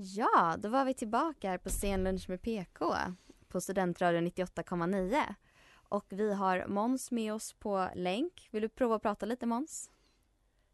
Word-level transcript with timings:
Ja, 0.00 0.56
då 0.58 0.68
var 0.68 0.84
vi 0.84 0.94
tillbaka 0.94 1.50
här 1.50 1.58
på 1.58 1.70
scenlunch 1.70 2.28
med 2.28 2.42
PK 2.42 2.94
på 3.48 3.60
Studentradion 3.60 4.26
98,9. 4.26 5.34
Och 5.70 6.06
vi 6.08 6.34
har 6.34 6.66
Måns 6.66 7.10
med 7.10 7.34
oss 7.34 7.52
på 7.52 7.88
länk. 7.94 8.48
Vill 8.50 8.62
du 8.62 8.68
prova 8.68 8.96
att 8.96 9.02
prata 9.02 9.26
lite 9.26 9.46
Måns? 9.46 9.90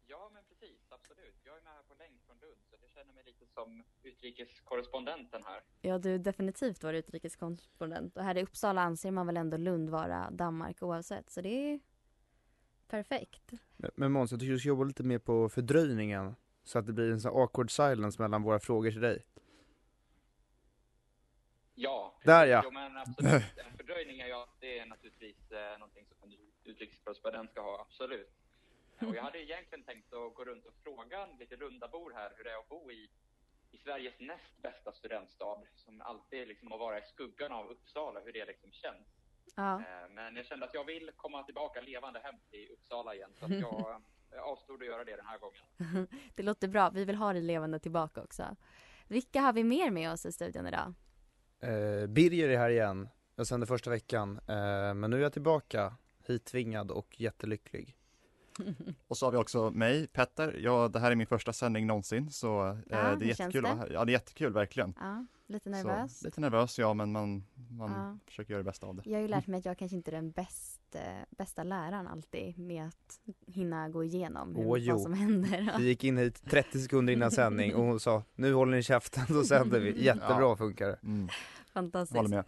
Ja, 0.07 0.29
men 0.33 0.43
precis, 0.49 0.87
absolut. 0.89 1.35
Jag 1.43 1.57
är 1.57 1.61
med 1.61 1.73
här 1.73 1.83
på 1.83 1.95
länk 1.95 2.21
från 2.25 2.37
Lund, 2.39 2.61
så 2.69 2.75
jag 2.81 2.89
känner 2.89 3.13
mig 3.13 3.23
lite 3.25 3.45
som 3.53 3.83
utrikeskorrespondenten 4.03 5.43
här. 5.45 5.61
Ja, 5.81 5.97
du 5.97 6.15
är 6.15 6.19
definitivt 6.19 6.83
vår 6.83 6.93
utrikeskorrespondent. 6.93 8.17
Och 8.17 8.23
här 8.23 8.37
i 8.37 8.43
Uppsala 8.43 8.81
anser 8.81 9.11
man 9.11 9.27
väl 9.27 9.37
ändå 9.37 9.57
Lund 9.57 9.89
vara 9.89 10.31
Danmark 10.31 10.83
oavsett, 10.83 11.29
så 11.29 11.41
det 11.41 11.49
är 11.73 11.79
perfekt. 12.87 13.51
Men, 13.77 13.91
men 13.95 14.11
Måns, 14.11 14.31
jag 14.31 14.39
tycker 14.39 14.53
du 14.53 14.59
ska 14.59 14.69
jobba 14.69 14.83
lite 14.83 15.03
mer 15.03 15.19
på 15.19 15.49
fördröjningen. 15.49 16.35
Så 16.65 16.79
att 16.79 16.85
det 16.85 16.93
blir 16.93 17.11
en 17.11 17.19
sån 17.21 17.41
awkward 17.41 17.71
silence 17.71 18.21
mellan 18.21 18.43
våra 18.43 18.59
frågor 18.59 18.91
till 18.91 19.01
dig. 19.01 19.23
Ja, 21.75 22.13
Där, 22.23 22.45
ja. 22.45 22.61
Jo, 22.63 22.71
men 22.71 22.97
absolut. 22.97 23.43
En 23.57 23.77
fördröjning 23.77 24.19
är 24.19 24.27
ju 24.27 24.45
det 24.59 24.79
är 24.79 24.85
naturligtvis 24.85 25.51
eh, 25.51 25.77
någonting 25.79 26.05
som 26.19 26.31
en 26.31 26.37
utrikeskorrespondent 26.63 27.51
ska 27.51 27.61
ha, 27.61 27.81
absolut. 27.81 28.29
Och 28.99 29.15
jag 29.15 29.23
hade 29.23 29.43
egentligen 29.43 29.83
tänkt 29.83 30.13
att 30.13 30.33
gå 30.35 30.45
runt 30.45 30.65
och 30.65 30.73
fråga 30.83 31.27
lite 31.39 31.55
rundabor 31.55 32.13
här 32.15 32.33
hur 32.37 32.43
det 32.43 32.51
är 32.51 32.59
att 32.59 32.69
bo 32.69 32.91
i, 32.91 33.09
i 33.71 33.77
Sveriges 33.77 34.19
näst 34.19 34.61
bästa 34.61 34.91
studentstad, 34.91 35.61
som 35.75 36.01
alltid 36.01 36.47
liksom 36.47 36.71
att 36.73 36.79
vara 36.79 36.99
i 36.99 37.01
skuggan 37.01 37.51
av 37.51 37.69
Uppsala, 37.69 38.19
hur 38.19 38.33
det 38.33 38.45
liksom 38.45 38.71
känns. 38.71 39.07
Ja. 39.55 39.79
Eh, 39.79 40.09
Men 40.09 40.35
jag 40.35 40.45
kände 40.45 40.65
att 40.65 40.73
jag 40.73 40.83
vill 40.85 41.11
komma 41.15 41.43
tillbaka 41.43 41.81
levande 41.81 42.19
hem 42.19 42.35
till 42.51 42.69
Uppsala 42.71 43.15
igen, 43.15 43.33
så 43.39 43.45
att 43.45 43.51
jag 43.59 44.01
jag 44.35 44.45
avstod 44.47 44.81
att 44.81 44.87
göra 44.87 45.03
det 45.03 45.15
den 45.15 45.25
här 45.25 45.39
gången. 45.39 46.07
Det 46.35 46.43
låter 46.43 46.67
bra. 46.67 46.89
Vi 46.89 47.05
vill 47.05 47.15
ha 47.15 47.33
dig 47.33 47.41
levande 47.41 47.79
tillbaka 47.79 48.23
också. 48.23 48.55
Vilka 49.07 49.41
har 49.41 49.53
vi 49.53 49.63
mer 49.63 49.91
med 49.91 50.11
oss 50.11 50.25
i 50.25 50.31
studion 50.31 50.67
idag? 50.67 50.93
Eh, 51.59 52.07
Birger 52.07 52.49
är 52.49 52.57
här 52.57 52.69
igen. 52.69 53.09
Jag 53.35 53.47
sände 53.47 53.65
första 53.65 53.89
veckan. 53.89 54.39
Eh, 54.47 54.93
men 54.93 55.11
nu 55.11 55.17
är 55.17 55.21
jag 55.21 55.33
tillbaka. 55.33 55.93
Hittvingad 56.27 56.91
och 56.91 57.21
jättelycklig. 57.21 57.97
Och 59.07 59.17
så 59.17 59.25
har 59.25 59.31
vi 59.31 59.37
också 59.37 59.71
mig, 59.71 60.07
Petter. 60.07 60.59
Ja, 60.59 60.87
det 60.87 60.99
här 60.99 61.11
är 61.11 61.15
min 61.15 61.27
första 61.27 61.53
sändning 61.53 61.87
någonsin 61.87 62.31
så 62.31 62.67
eh, 62.69 62.77
Ja, 62.89 63.15
det 63.15 63.25
är 63.25 63.27
jättekul. 63.27 63.63
det? 63.63 63.69
att 63.69 63.77
vara 63.77 63.87
här. 63.87 63.93
Ja, 63.93 64.05
det 64.05 64.11
är 64.11 64.13
jättekul 64.13 64.53
verkligen. 64.53 64.93
Ja, 64.99 65.25
lite 65.47 65.69
nervös. 65.69 66.19
Så, 66.19 66.25
lite 66.25 66.41
nervös 66.41 66.79
ja, 66.79 66.93
men 66.93 67.11
man, 67.11 67.43
man 67.69 67.91
Ja. 67.91 68.17
försöker 68.27 68.51
göra 68.53 68.63
det 68.63 68.69
bästa 68.69 68.87
av 68.87 68.95
det. 68.95 69.01
Jag 69.05 69.17
har 69.17 69.21
ju 69.21 69.27
lärt 69.27 69.47
mig 69.47 69.57
att 69.59 69.65
jag 69.65 69.77
kanske 69.77 69.95
inte 69.97 70.11
är 70.11 70.15
den 70.15 70.31
bästa, 70.31 70.99
bästa 71.29 71.63
läraren 71.63 72.07
alltid 72.07 72.57
med 72.59 72.87
att 72.87 73.19
hinna 73.47 73.89
gå 73.89 74.03
igenom 74.03 74.55
hur, 74.55 74.67
Åh, 74.67 74.77
jo. 74.79 74.93
vad 74.93 75.01
som 75.01 75.13
händer. 75.13 75.75
Vi 75.77 75.85
gick 75.85 76.03
in 76.03 76.17
hit 76.17 76.43
30 76.49 76.79
sekunder 76.79 77.13
innan 77.13 77.31
sändning 77.31 77.75
och 77.75 77.83
hon 77.83 77.99
sa 77.99 78.23
nu 78.35 78.53
håller 78.53 78.75
ni 78.77 78.83
käften 78.83 79.25
så 79.27 79.43
sänder 79.43 79.79
vi. 79.79 80.03
Jättebra 80.03 80.39
Ja. 80.41 80.55
funkar 80.55 80.87
det. 80.87 80.99
Mm. 81.03 81.27
Fantastiskt. 81.73 82.17
Håller 82.17 82.29
med. 82.29 82.45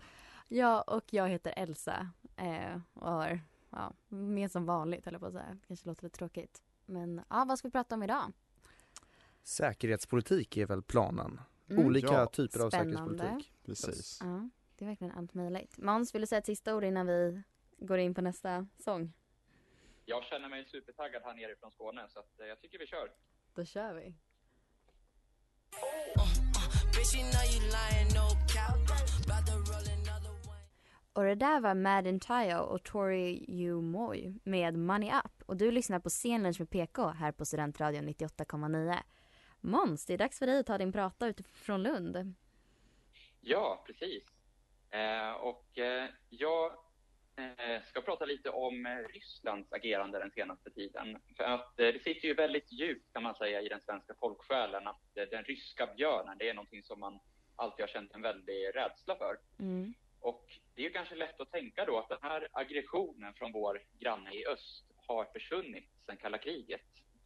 Ja, 0.50 0.82
och 0.82 1.04
jag 1.10 1.30
heter 1.30 1.54
Elsa 1.58 2.10
eh, 2.36 2.80
och 2.94 3.12
har, 3.12 3.40
ja, 3.70 3.94
med 4.08 4.52
som 4.52 4.66
vanligt 4.66 5.06
jag 5.06 5.20
på 5.20 5.26
att 5.26 5.34
säga. 5.34 5.58
Kanske 5.68 5.88
låter 5.88 6.04
lite 6.04 6.18
tråkigt. 6.18 6.62
Men 6.86 7.22
ja, 7.30 7.46
vad 7.48 7.60
ska 7.60 7.68
vi 7.68 7.72
prata 7.72 7.96
om 7.96 8.04
idag? 8.04 8.32
Säkerhetspolitik 9.44 10.58
är 10.58 10.66
väl 10.66 10.82
planen. 10.82 11.40
Mm. 11.70 11.86
Olika 11.86 12.14
Ja. 12.14 12.26
typer 12.26 12.60
av 12.60 12.70
Spännande. 12.70 13.18
säkerhetspolitik. 13.18 13.54
Precis. 13.66 14.20
Ja, 14.24 14.50
det 14.76 14.86
är 14.86 14.90
verkligen 14.90 15.14
allt 15.18 15.34
möjligt. 15.34 15.78
Måns, 15.78 16.16
vill 16.16 16.22
du 16.22 16.28
säga 16.28 16.40
ett 16.40 16.46
sista 16.46 16.76
ord 16.76 16.84
innan 16.84 17.08
vi 17.08 17.42
går 17.78 17.98
in 17.98 18.14
på 18.14 18.22
nästa 18.22 18.68
sång? 18.80 19.14
Jag 20.06 20.24
känner 20.24 20.50
mig 20.50 20.66
supertaggad 20.66 21.22
här 21.26 21.34
nere 21.34 21.56
från 21.60 21.72
Skåne, 21.72 22.06
så 22.10 22.20
att, 22.20 22.40
eh, 22.40 22.46
jag 22.46 22.62
tycker 22.62 22.80
vi 22.80 22.88
kör. 22.88 23.12
Då 23.54 23.66
kör 23.66 23.94
vi. 23.94 24.16
Och 31.18 31.24
det 31.24 31.36
där 31.36 31.60
var 31.60 31.76
Madden 31.76 32.20
Tayo 32.20 32.58
och 32.58 32.84
Tori 32.84 33.46
Yu 33.48 33.82
Moy 33.82 34.34
med 34.44 34.78
Money 34.78 35.12
Up. 35.12 35.44
Och 35.46 35.58
du 35.58 35.72
lyssnar 35.72 36.00
på 36.00 36.10
Scenlunch 36.10 36.60
med 36.60 36.70
PK 36.70 37.08
här 37.08 37.32
på 37.32 37.46
Studentradion 37.46 38.10
98,9. 38.10 38.98
Måns, 39.62 40.06
det 40.06 40.14
är 40.14 40.18
dags 40.18 40.40
för 40.40 40.46
dig 40.46 40.60
att 40.60 40.66
ta 40.66 40.78
din 40.78 40.92
prata 40.92 41.28
utifrån 41.28 41.84
Lund. 41.84 42.34
Ja, 43.42 43.84
precis. 43.88 44.24
Eh, 44.92 45.32
och 45.32 45.78
eh, 45.78 46.10
jag 46.30 46.72
eh, 47.36 47.84
ska 47.86 48.02
prata 48.02 48.26
lite 48.26 48.50
om 48.50 48.86
eh, 48.86 49.14
Rysslands 49.14 49.74
agerande 49.74 50.20
den 50.20 50.32
senaste 50.32 50.70
tiden. 50.72 51.22
För 51.38 51.44
att 51.44 51.80
eh, 51.80 51.88
det 51.88 52.04
sitter 52.04 52.28
ju 52.28 52.34
väldigt 52.34 52.72
djupt 52.72 53.14
kan 53.14 53.24
man 53.24 53.36
säga 53.36 53.62
i 53.62 53.70
den 53.70 53.82
svenska 53.82 54.14
folksjälen 54.20 54.88
att 54.88 55.02
den 55.14 55.44
ryska 55.44 55.88
björnen, 55.98 56.38
det 56.38 56.50
är 56.50 56.54
någonting 56.54 56.84
som 56.84 57.00
man 57.00 57.20
alltid 57.56 57.84
har 57.84 57.88
känt 57.88 58.14
en 58.14 58.22
väldig 58.22 58.76
rädsla 58.76 59.16
för. 59.16 59.38
Mm. 59.60 59.94
Och 60.28 60.46
det 60.76 60.86
är 60.86 60.90
kanske 60.90 61.16
lätt 61.16 61.42
att 61.42 61.52
tänka 61.52 61.86
då 61.86 61.98
att 61.98 62.10
den 62.10 62.18
här 62.22 62.48
aggressionen 62.52 63.34
från 63.34 63.52
vår 63.52 63.82
granne 64.00 64.34
i 64.34 64.46
öst 64.48 64.86
har 65.08 65.26
försvunnit 65.26 65.90
sedan 66.06 66.18
kalla 66.18 66.38
kriget. 66.38 66.82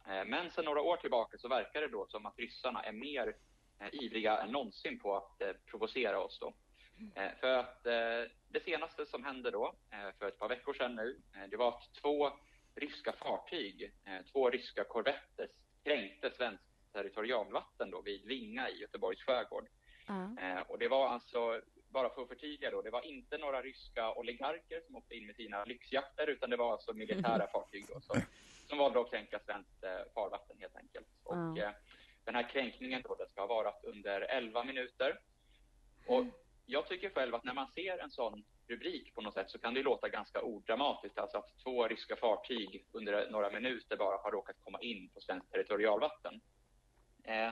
Eh, 0.08 0.24
Men 0.24 0.50
sedan 0.50 0.64
några 0.64 0.80
år 0.82 0.96
tillbaka 0.96 1.38
så 1.38 1.48
verkar 1.48 1.80
det 1.80 1.88
då 1.88 2.06
som 2.06 2.26
att 2.26 2.38
ryssarna 2.38 2.82
är 2.82 2.92
mer 2.92 3.36
eh, 3.80 3.88
ivriga 3.92 4.38
än 4.38 4.52
någonsin 4.52 4.98
på 4.98 5.16
att 5.16 5.40
eh, 5.40 5.52
provocera 5.70 6.20
oss 6.20 6.38
då. 6.40 6.54
För 7.40 7.58
att 7.58 7.82
det 8.48 8.64
senaste 8.64 9.06
som 9.06 9.24
hände 9.24 9.50
då, 9.50 9.74
för 10.18 10.28
ett 10.28 10.38
par 10.38 10.48
veckor 10.48 10.74
sedan 10.74 10.94
nu, 10.94 11.22
det 11.50 11.56
var 11.56 11.68
att 11.68 11.94
två 12.02 12.30
ryska 12.74 13.12
fartyg, 13.12 13.92
två 14.32 14.50
ryska 14.50 14.84
korvetter, 14.84 15.48
kränkte 15.84 16.30
svenskt 16.30 16.92
territorialvatten 16.92 17.90
då 17.90 18.02
vid 18.02 18.24
Vinga 18.26 18.68
i 18.70 18.80
Göteborgs 18.80 19.22
skärgård. 19.22 19.68
Eh, 20.38 20.60
och 20.60 20.78
det 20.78 20.88
var 20.88 21.08
alltså, 21.08 21.60
bara 21.92 22.10
för 22.14 22.22
att 22.22 22.28
förtydliga 22.28 22.70
då, 22.70 22.82
det 22.82 22.90
var 22.90 23.02
inte 23.06 23.38
några 23.38 23.62
ryska 23.62 24.12
oligarker 24.14 24.80
som 24.86 24.96
åkte 24.96 25.14
in 25.14 25.26
med 25.26 25.36
sina 25.36 25.64
lyxjakter, 25.64 26.26
utan 26.26 26.50
det 26.50 26.56
var 26.56 26.72
alltså 26.72 26.92
militära 26.92 27.46
fartyg 27.52 27.86
då 27.94 28.00
som, 28.00 28.20
som 28.68 28.78
valde 28.78 29.00
att 29.00 29.10
kränka 29.10 29.40
svenskt 29.46 29.84
eh, 29.84 30.12
farvatten 30.14 30.56
helt 30.60 30.76
enkelt. 30.76 31.06
Och 31.24 31.36
Ja. 31.36 31.64
eh, 31.64 31.70
den 32.24 32.34
här 32.34 32.48
kränkningen 32.50 33.02
då, 33.02 33.14
den 33.14 33.28
ska 33.28 33.40
ha 33.40 33.46
varit 33.46 33.84
under 33.84 34.20
11 34.20 34.64
minuter. 34.64 35.18
Och 36.06 36.24
jag 36.66 36.88
tycker 36.88 37.10
själv 37.10 37.34
att 37.34 37.44
när 37.44 37.54
man 37.54 37.70
ser 37.74 37.98
en 37.98 38.10
sån 38.10 38.44
rubrik 38.68 39.14
på 39.14 39.20
något 39.20 39.34
sätt 39.34 39.50
så 39.50 39.58
kan 39.58 39.74
det 39.74 39.82
låta 39.82 40.08
ganska 40.08 40.42
odramatiskt, 40.42 41.18
alltså 41.18 41.38
att 41.38 41.58
två 41.64 41.88
ryska 41.88 42.16
fartyg 42.16 42.84
under 42.92 43.30
några 43.30 43.50
minuter 43.50 43.96
bara 43.96 44.16
har 44.16 44.30
råkat 44.30 44.56
komma 44.64 44.80
in 44.80 45.08
på 45.08 45.20
svenskt 45.20 45.50
territorialvatten. 45.52 46.40
Eh, 47.24 47.50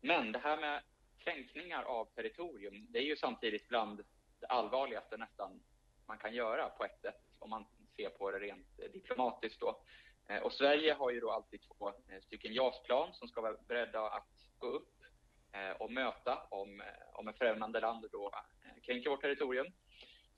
men 0.00 0.32
det 0.32 0.38
här 0.38 0.56
med 0.60 0.82
kränkningar 1.24 1.82
av 1.82 2.04
territorium, 2.04 2.86
det 2.90 2.98
är 2.98 3.02
ju 3.02 3.16
samtidigt 3.16 3.68
bland 3.68 4.04
det 4.40 4.46
allvarligaste 4.46 5.16
nästan 5.16 5.60
man 6.06 6.18
kan 6.18 6.34
göra 6.34 6.68
på 6.68 6.84
ett 6.84 7.00
sätt, 7.00 7.20
om 7.38 7.50
man 7.50 7.64
ser 7.96 8.08
på 8.08 8.30
det 8.30 8.38
rent 8.38 8.78
eh, 8.78 8.90
diplomatiskt 8.90 9.60
då. 9.60 9.82
Eh, 10.28 10.42
och 10.42 10.52
Sverige 10.52 10.92
har 10.92 11.10
ju 11.10 11.20
då 11.20 11.30
alltid 11.30 11.60
två 11.62 11.88
eh, 11.88 12.20
stycken 12.22 12.54
JAS-plan 12.54 13.14
som 13.14 13.28
ska 13.28 13.40
vara 13.40 13.56
beredda 13.68 14.00
att 14.00 14.28
gå 14.58 14.66
upp 14.66 14.90
och 15.78 15.92
möta 15.92 16.46
om, 16.50 16.82
om 17.12 17.28
ett 17.28 17.38
främmande 17.38 17.80
land 17.80 18.06
då 18.12 18.30
kränker 18.82 19.10
vårt 19.10 19.20
territorium. 19.20 19.66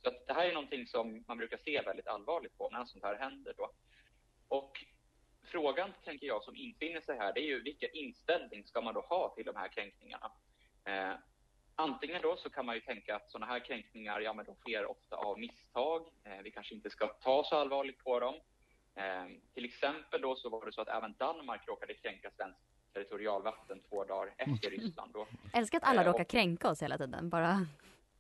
Så 0.03 0.09
att 0.09 0.27
det 0.27 0.33
här 0.33 0.49
är 0.49 0.55
någonting 0.55 0.87
som 0.87 1.25
man 1.29 1.39
brukar 1.39 1.57
se 1.57 1.83
väldigt 1.83 2.07
allvarligt 2.07 2.59
på 2.59 2.71
när 2.71 2.85
sånt 2.85 3.05
här 3.05 3.17
händer 3.17 3.55
då. 3.57 3.73
Och 4.49 4.85
frågan, 5.45 5.93
tänker 6.05 6.27
jag, 6.27 6.43
som 6.43 6.57
infinner 6.57 7.01
sig 7.01 7.19
här, 7.19 7.33
det 7.33 7.41
är 7.41 7.47
ju 7.47 7.63
vilken 7.63 7.91
inställning 7.93 8.65
ska 8.65 8.81
man 8.81 8.95
då 8.95 9.01
ha 9.01 9.35
till 9.35 9.45
de 9.45 9.57
här 9.57 9.69
kränkningarna? 9.69 10.33
Eh, 10.87 11.13
antingen 11.75 12.23
då 12.23 12.37
så 12.37 12.51
kan 12.51 12.67
man 12.67 12.75
ju 12.75 12.81
tänka 12.81 13.17
att 13.17 13.31
sådana 13.31 13.47
här 13.53 13.59
kränkningar, 13.61 14.21
ja 14.21 14.33
men 14.33 14.45
de 14.45 14.55
sker 14.57 14.87
ofta 14.87 15.17
av 15.17 15.39
misstag. 15.39 16.09
Eh, 16.25 16.43
vi 16.45 16.51
kanske 16.51 16.75
inte 16.75 16.91
ska 16.91 17.07
ta 17.07 17.45
så 17.45 17.57
allvarligt 17.57 18.05
på 18.05 18.21
dem. 18.21 18.35
Eh, 18.95 19.27
till 19.55 19.65
exempel 19.65 20.21
då 20.21 20.37
så 20.37 20.49
var 20.49 20.67
det 20.67 20.73
så 20.73 20.81
att 20.81 20.89
även 20.89 21.15
Danmark 21.19 21.69
råkade 21.69 21.95
kränka 21.95 22.31
svenskt 22.31 22.61
territorialvatten 22.93 23.81
två 23.89 24.05
dagar 24.05 24.35
efter 24.39 24.71
Ryssland. 24.71 25.13
Då. 25.13 25.27
Älskar 25.55 25.79
att 25.79 25.85
alla 25.85 26.03
Eh, 26.03 26.07
råkar 26.07 26.25
och- 26.25 26.29
kränka 26.31 26.71
oss 26.71 26.83
hela 26.83 26.99
tiden. 26.99 27.31
Bara... 27.31 27.67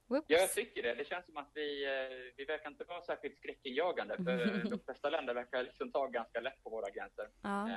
Whoops. 0.09 0.25
Ja, 0.29 0.39
jag 0.39 0.53
tycker 0.53 0.83
det. 0.83 0.95
Det 0.95 1.09
känns 1.09 1.27
som 1.27 1.37
att 1.37 1.51
vi, 1.55 1.85
eh, 1.85 2.33
vi 2.37 2.45
verkar 2.45 2.71
inte 2.71 2.85
vara 2.85 3.03
särskilt 3.03 3.37
skräckinjagande. 3.39 4.17
För 4.17 4.23
de 4.71 4.79
flesta 4.79 5.11
länder 5.11 5.35
verkar 5.35 5.63
liksom 5.63 5.93
ta 5.93 6.07
ganska 6.07 6.41
lätt 6.41 6.63
på 6.65 6.71
våra 6.71 6.91
gränser. 6.91 7.29
Ja. 7.43 7.69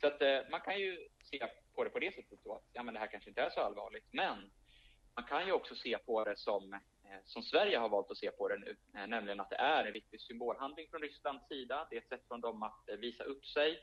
Så 0.00 0.06
att 0.06 0.22
eh, 0.22 0.38
man 0.50 0.60
kan 0.60 0.78
ju 0.78 1.08
se 1.24 1.46
på 1.74 1.84
det 1.84 1.90
på 1.90 1.98
det 1.98 2.14
sättet 2.14 2.38
då, 2.44 2.54
att 2.54 2.64
ja, 2.72 2.82
men 2.82 2.94
det 2.94 3.00
här 3.00 3.06
kanske 3.06 3.30
inte 3.30 3.42
är 3.42 3.50
så 3.50 3.60
allvarligt. 3.60 4.06
Men 4.10 4.50
man 5.14 5.24
kan 5.24 5.46
ju 5.46 5.52
också 5.52 5.74
se 5.74 5.98
på 5.98 6.24
det 6.24 6.38
som, 6.38 6.72
eh, 6.72 7.20
som 7.24 7.42
Sverige 7.42 7.78
har 7.78 7.88
valt 7.88 8.10
att 8.10 8.16
se 8.16 8.30
på 8.30 8.48
det 8.48 8.58
nu, 8.58 8.76
eh, 8.94 9.06
nämligen 9.06 9.40
att 9.40 9.50
det 9.50 9.56
är 9.56 9.84
en 9.84 9.92
viktig 9.92 10.20
symbolhandling 10.20 10.86
från 10.90 11.00
Rysslands 11.00 11.48
sida. 11.48 11.86
Det 11.90 11.96
är 11.96 12.00
ett 12.00 12.08
sätt 12.08 12.28
från 12.28 12.40
dem 12.40 12.62
att 12.62 12.88
visa 12.98 13.24
upp 13.24 13.46
sig, 13.46 13.78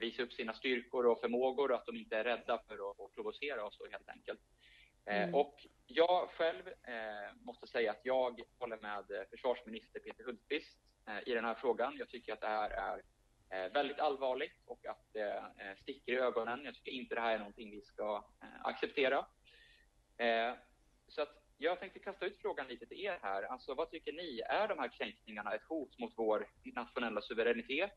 visa 0.00 0.22
upp 0.22 0.32
sina 0.32 0.54
styrkor 0.54 1.06
och 1.06 1.20
förmågor 1.20 1.70
och 1.70 1.76
att 1.76 1.86
de 1.86 1.96
inte 1.96 2.16
är 2.16 2.24
rädda 2.24 2.62
för 2.68 2.90
att, 2.90 3.00
att 3.00 3.14
provocera 3.14 3.64
oss 3.64 3.78
då 3.78 3.86
helt 3.90 4.08
enkelt. 4.08 4.40
Mm. 5.06 5.34
Och 5.34 5.66
jag 5.86 6.28
själv 6.30 6.68
eh, 6.68 7.34
måste 7.34 7.66
säga 7.66 7.90
att 7.90 8.00
jag 8.02 8.42
håller 8.58 8.76
med 8.76 9.26
försvarsminister 9.30 10.00
Peter 10.00 10.24
Hultqvist 10.24 10.78
eh, 11.08 11.28
i 11.28 11.34
den 11.34 11.44
här 11.44 11.54
frågan. 11.54 11.96
Jag 11.98 12.08
tycker 12.08 12.32
att 12.32 12.40
det 12.40 12.46
här 12.46 12.70
är 12.70 13.02
Eh, 13.54 13.72
väldigt 13.72 13.98
allvarligt 13.98 14.62
och 14.66 14.86
att 14.86 15.12
det 15.12 15.32
eh, 15.32 15.76
sticker 15.82 16.12
i 16.12 16.16
ögonen. 16.16 16.64
Jag 16.64 16.74
tycker 16.74 16.92
inte 16.92 17.14
det 17.14 17.20
här 17.20 17.34
är 17.34 17.38
någonting 17.38 17.70
vi 17.70 17.82
ska 17.82 18.24
eh, 18.42 18.66
acceptera. 18.66 19.26
Så 21.08 21.22
att 21.22 21.42
jag 21.58 21.80
tänkte 21.80 21.98
kasta 21.98 22.26
ut 22.26 22.38
frågan 22.40 22.68
lite 22.68 22.86
till 22.86 23.00
er 23.00 23.18
här. 23.22 23.42
Alltså, 23.42 23.74
vad 23.74 23.90
tycker 23.90 24.12
ni? 24.12 24.40
Är 24.40 24.68
de 24.68 24.78
här 24.78 24.88
kränkningarna 24.88 25.54
ett 25.54 25.64
hot 25.68 25.98
mot 25.98 26.12
vår 26.16 26.48
nationella 26.74 27.20
suveränitet? 27.20 27.92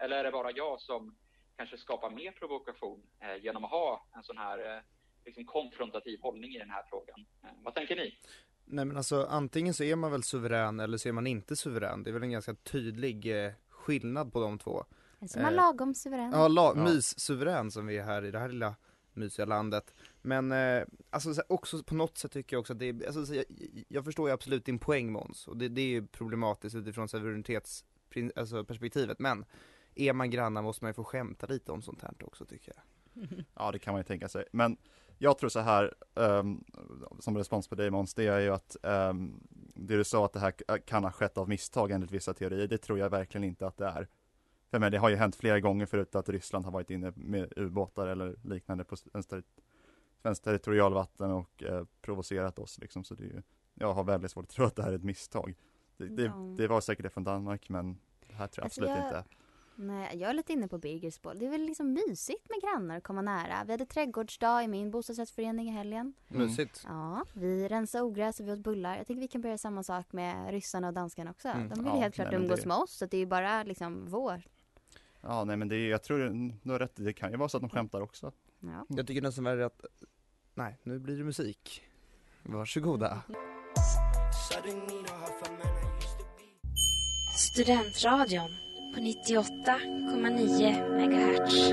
Eller 0.00 0.16
är 0.16 0.24
det 0.24 0.30
bara 0.30 0.50
jag 0.50 0.80
som 0.80 1.16
kanske 1.56 1.78
skapar 1.78 2.10
mer 2.10 2.32
provokation 2.32 3.02
genom 3.40 3.64
att 3.64 3.70
ha 3.70 4.08
en 4.16 4.22
sån 4.22 4.38
här 4.38 4.82
liksom 5.24 5.44
konfrontativ 5.44 6.20
hållning 6.22 6.54
i 6.54 6.58
den 6.58 6.70
här 6.70 6.82
frågan? 6.90 7.26
Vad 7.64 7.74
tänker 7.74 7.96
ni? 7.96 8.18
Nej 8.64 8.84
men 8.84 8.96
alltså 8.96 9.26
antingen 9.30 9.74
så 9.74 9.84
är 9.84 9.96
man 9.96 10.12
väl 10.12 10.22
suverän 10.22 10.80
eller 10.80 10.98
så 10.98 11.08
är 11.08 11.12
man 11.12 11.26
inte 11.26 11.56
suverän. 11.56 12.02
Det 12.02 12.10
är 12.10 12.12
väl 12.12 12.22
en 12.22 12.30
ganska 12.30 12.54
tydlig 12.54 13.26
skillnad 13.88 14.32
på 14.32 14.40
de 14.40 14.58
två. 14.58 14.84
En 15.18 15.28
som 15.28 15.44
har 15.44 15.50
lagom 15.50 15.94
suverän. 15.94 16.32
Ja, 16.32 16.48
la- 16.48 16.72
Ja. 16.76 16.84
mys-suverän 16.84 17.70
som 17.70 17.86
vi 17.86 17.96
är 17.98 18.04
här 18.04 18.24
i 18.24 18.30
det 18.30 18.38
här 18.38 18.48
lilla 18.48 18.74
mysiga 19.12 19.46
landet. 19.46 19.94
Men 20.22 20.52
eh, 20.52 20.82
alltså 21.10 21.34
så 21.34 21.40
här, 21.40 21.52
också 21.52 21.82
på 21.82 21.94
något 21.94 22.18
sätt 22.18 22.32
tycker 22.32 22.56
jag 22.56 22.60
också 22.60 22.72
att 22.72 22.78
det 22.78 22.86
är, 22.88 23.06
alltså, 23.06 23.26
så 23.26 23.34
jag, 23.34 23.44
jag 23.88 24.04
förstår 24.04 24.28
ju 24.28 24.34
absolut 24.34 24.64
din 24.64 24.78
poäng 24.78 25.12
Måns 25.12 25.48
och 25.48 25.56
det, 25.56 25.68
det 25.68 25.80
är 25.80 25.86
ju 25.86 26.06
problematiskt 26.06 26.76
utifrån 26.76 27.08
suveränitetsperspektivet 27.08 28.38
alltså, 28.38 28.64
perspektivet. 28.64 29.18
men 29.18 29.44
är 29.94 30.12
man 30.12 30.30
grannar 30.30 30.62
måste 30.62 30.84
man 30.84 30.90
ju 30.90 30.94
få 30.94 31.04
skämta 31.04 31.46
lite 31.46 31.72
om 31.72 31.82
sånt 31.82 32.02
här 32.02 32.14
också 32.24 32.44
tycker 32.44 32.72
jag. 32.76 32.82
Ja, 33.54 33.72
det 33.72 33.78
kan 33.78 33.92
man 33.94 34.00
ju 34.00 34.04
tänka 34.04 34.28
sig. 34.28 34.44
Men 34.52 34.76
jag 35.18 35.38
tror 35.38 35.50
så 35.50 35.60
här, 35.60 35.94
ehm, 36.14 36.64
som 37.18 37.36
respons 37.36 37.68
på 37.68 37.74
dig 37.74 37.90
Måns, 37.90 38.14
det 38.14 38.26
är 38.26 38.38
ju 38.40 38.48
att 38.50 38.76
ehm, 38.82 39.40
det 39.74 39.96
du 39.96 40.04
sa 40.04 40.24
att 40.24 40.32
det 40.32 40.40
här 40.40 40.78
kan 40.78 41.04
ha 41.04 41.10
skett 41.12 41.38
av 41.38 41.48
misstag 41.48 41.90
enligt 41.90 42.10
vissa 42.10 42.34
teorier, 42.34 42.68
det 42.68 42.78
tror 42.78 42.98
jag 42.98 43.10
verkligen 43.10 43.44
inte 43.44 43.66
att 43.66 43.76
det 43.76 43.86
är. 43.86 44.08
För 44.70 44.78
men 44.78 44.92
det 44.92 44.98
har 44.98 45.08
ju 45.08 45.16
hänt 45.16 45.36
flera 45.36 45.60
gånger 45.60 45.86
förut 45.86 46.14
att 46.14 46.28
Ryssland 46.28 46.64
har 46.64 46.72
varit 46.72 46.90
inne 46.90 47.12
med 47.16 47.52
ubåtar 47.56 48.06
eller 48.06 48.36
liknande 48.42 48.84
på 48.84 48.96
svenskt 48.96 49.32
terri- 49.32 49.42
svenskt 50.22 50.44
territorialvatten 50.44 51.30
och 51.30 51.62
eh, 51.62 51.84
provocerat 52.02 52.58
oss 52.58 52.78
liksom, 52.78 53.04
så 53.04 53.14
det 53.14 53.22
är 53.24 53.28
ju, 53.28 53.42
jag 53.74 53.94
har 53.94 54.04
väldigt 54.04 54.30
svårt 54.30 54.44
att 54.44 54.50
tro 54.50 54.64
att 54.64 54.76
det 54.76 54.82
här 54.82 54.90
är 54.90 54.96
ett 54.96 55.04
misstag. 55.04 55.54
Det, 55.96 56.04
det, 56.08 56.22
Ja. 56.22 56.54
det 56.58 56.66
var 56.68 56.80
säkert 56.80 57.02
det 57.02 57.10
från 57.10 57.24
Danmark, 57.24 57.68
men 57.68 57.98
det 58.28 58.34
här 58.34 58.46
tror 58.46 58.62
jag 58.62 58.64
Alltså, 58.64 58.80
absolut 58.80 58.98
jag- 58.98 59.08
inte. 59.08 59.24
Nej, 59.80 60.16
jag 60.16 60.30
är 60.30 60.34
lite 60.34 60.52
inne 60.52 60.68
på 60.68 60.78
Birgers 60.78 61.14
spår. 61.14 61.34
Det 61.34 61.46
är 61.46 61.50
väl 61.50 61.60
liksom 61.62 61.92
mysigt 61.92 62.48
med 62.48 62.60
grannar 62.62 62.96
och 62.96 63.02
komma 63.02 63.22
nära. 63.22 63.64
Vi 63.66 63.72
hade 63.72 63.86
trädgårdsdag 63.86 64.64
i 64.64 64.68
min 64.68 64.90
bostadsrättsförening 64.90 65.68
i 65.68 65.70
helgen. 65.72 66.12
Mm. 66.28 66.46
Mysigt. 66.46 66.82
Ja, 66.88 67.24
vi 67.32 67.68
rensade 67.68 68.04
ogräs 68.04 68.40
och 68.40 68.48
vi 68.48 68.52
åt 68.52 68.58
bullar. 68.58 68.96
Jag 68.96 69.06
tänker 69.06 69.20
vi 69.20 69.28
kan 69.28 69.40
börja 69.40 69.58
samma 69.58 69.82
sak 69.82 70.12
med 70.12 70.50
ryssarna 70.50 70.88
och 70.88 70.94
danskarna 70.94 71.30
också. 71.30 71.48
Mm. 71.48 71.68
De 71.68 71.74
vill 71.78 71.86
Ja, 71.86 71.94
ju 71.96 72.00
helt 72.02 72.14
klart 72.14 72.30
nej, 72.30 72.40
umgås 72.40 72.60
det- 72.60 72.68
med 72.68 72.76
oss, 72.76 72.92
så 72.92 73.06
det 73.06 73.16
är 73.16 73.18
ju 73.18 73.26
bara 73.26 73.62
liksom 73.62 74.06
vår. 74.08 74.42
Ja, 75.20 75.44
nej 75.44 75.56
men 75.56 75.68
det 75.68 75.76
är, 75.76 75.90
jag 75.90 76.02
tror 76.02 76.18
du 76.64 76.70
har 76.72 76.78
rätt, 76.78 76.92
det 76.96 77.12
kan 77.12 77.30
ju 77.30 77.36
vara 77.36 77.48
så 77.48 77.56
att 77.56 77.62
de 77.62 77.70
skämtar 77.70 78.00
också. 78.00 78.32
Ja. 78.60 78.86
Jag 78.88 79.06
tycker 79.06 79.22
nästan 79.22 79.44
värre 79.44 79.66
att, 79.66 79.84
nej 80.54 80.78
nu 80.82 80.98
blir 80.98 81.16
det 81.18 81.24
musik. 81.24 81.82
Varsågoda. 82.42 83.22
Studentradion 87.36 88.50
på 88.98 89.04
98,9 89.04 90.98
MHz. 91.06 91.72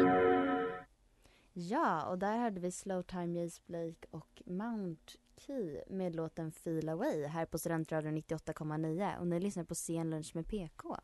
Ja, 1.53 2.05
och 2.05 2.17
där 2.19 2.37
hade 2.37 2.59
vi 2.59 2.71
Slow 2.71 3.01
Time 3.01 3.39
Jace 3.39 3.61
Blake 3.65 4.07
och 4.11 4.41
Mount 4.45 5.11
Key 5.37 5.81
med 5.89 6.15
låten 6.15 6.51
Feel 6.51 6.89
Away 6.89 7.25
här 7.25 7.45
på 7.45 7.57
Studentradion 7.57 8.17
98,9 8.17 9.19
och 9.19 9.27
ni 9.27 9.39
lyssnar 9.39 9.63
på 9.63 9.75
Scenlunch 9.75 10.35
med 10.35 10.47
PK. 10.47 10.97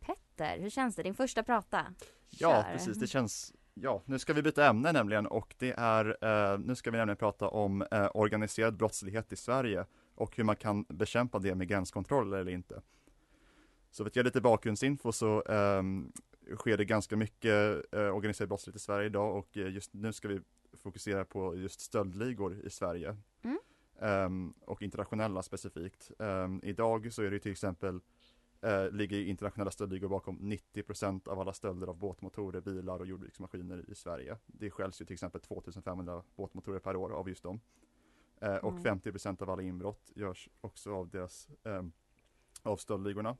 Petter, 0.00 0.58
hur 0.58 0.70
känns 0.70 0.96
det? 0.96 1.02
Din 1.02 1.14
första 1.14 1.42
prata? 1.42 1.86
Ja, 2.30 2.50
Kör. 2.50 2.72
precis. 2.72 2.98
Det 2.98 3.06
känns, 3.06 3.52
ja, 3.74 4.02
nu 4.04 4.18
ska 4.18 4.32
vi 4.32 4.42
byta 4.42 4.66
ämne 4.66 4.92
nämligen 4.92 5.26
och 5.26 5.54
det 5.58 5.74
är, 5.76 6.24
eh, 6.24 6.58
nu 6.58 6.74
ska 6.74 6.90
vi 6.90 6.96
nämligen 6.98 7.16
prata 7.16 7.48
om 7.48 7.82
eh, 7.82 8.08
organiserad 8.14 8.76
brottslighet 8.76 9.32
i 9.32 9.36
Sverige 9.36 9.86
och 10.14 10.36
hur 10.36 10.44
man 10.44 10.56
kan 10.56 10.84
bekämpa 10.88 11.38
det 11.38 11.54
med 11.54 11.68
gränskontroller 11.68 12.38
eller 12.38 12.52
inte. 12.52 12.82
Så 13.92 14.04
för 14.04 14.10
att 14.10 14.16
ge 14.16 14.22
lite 14.22 14.40
bakgrundsinfo 14.40 15.12
så 15.12 15.42
ehm, 15.42 16.12
sker 16.56 16.76
det 16.76 16.84
ganska 16.84 17.16
mycket 17.16 17.84
eh, 17.94 18.16
organiserad 18.16 18.48
brottslighet 18.48 18.76
i 18.76 18.84
Sverige 18.84 19.06
idag 19.06 19.36
och 19.36 19.56
eh, 19.56 19.72
just 19.72 19.92
nu 19.92 20.12
ska 20.12 20.28
vi 20.28 20.40
fokusera 20.72 21.24
på 21.24 21.56
just 21.56 21.80
stöldligor 21.80 22.60
i 22.66 22.70
Sverige. 22.70 23.16
Mm. 23.42 23.58
Ehm, 24.00 24.54
och 24.60 24.82
internationella 24.82 25.42
specifikt. 25.42 26.10
Ehm, 26.18 26.60
idag 26.62 27.12
så 27.12 27.22
är 27.22 27.30
det 27.30 27.38
till 27.38 27.52
exempel 27.52 28.00
eh, 28.60 28.90
ligger 28.90 29.20
internationella 29.20 29.70
stöldligor 29.70 30.08
bakom 30.08 30.38
90% 30.38 31.28
av 31.28 31.40
alla 31.40 31.52
stölder 31.52 31.86
av 31.86 31.96
båtmotorer, 31.96 32.60
bilar 32.60 32.98
och 32.98 33.06
jordbruksmaskiner 33.06 33.84
i 33.90 33.94
Sverige. 33.94 34.36
Det 34.46 34.70
skäls 34.70 35.00
ju 35.00 35.04
till 35.04 35.14
exempel 35.14 35.40
2500 35.40 36.22
båtmotorer 36.36 36.78
per 36.78 36.96
år 36.96 37.10
av 37.12 37.28
just 37.28 37.42
dem. 37.42 37.60
Eh, 38.40 38.56
och 38.56 38.72
Mm. 38.72 38.82
50% 38.82 39.42
av 39.42 39.50
alla 39.50 39.62
inbrott 39.62 40.12
görs 40.14 40.48
också 40.60 40.94
av 40.94 41.08
deras 41.08 41.48
ehm, 41.64 41.92
av 42.62 42.76
stöldligorna. 42.76 43.36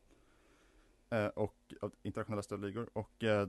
Eh, 1.13 1.27
och 1.27 1.75
internationella 2.03 2.43
stöldligor. 2.43 2.89
Och 2.93 3.25
eh, 3.25 3.49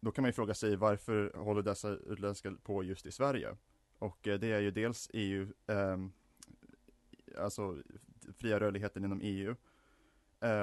då 0.00 0.10
kan 0.10 0.22
man 0.22 0.28
ju 0.28 0.32
fråga 0.32 0.54
sig 0.54 0.76
varför 0.76 1.32
håller 1.36 1.62
dessa 1.62 1.88
utländska 1.88 2.52
på 2.62 2.84
just 2.84 3.06
i 3.06 3.12
Sverige? 3.12 3.56
Och 3.98 4.28
eh, 4.28 4.38
det 4.38 4.52
är 4.52 4.60
ju 4.60 4.70
dels 4.70 5.10
EU, 5.12 5.52
ehm, 5.66 6.12
alltså 7.38 7.78
fria 8.36 8.60
rörligheten 8.60 9.04
inom 9.04 9.20
EU. 9.22 9.56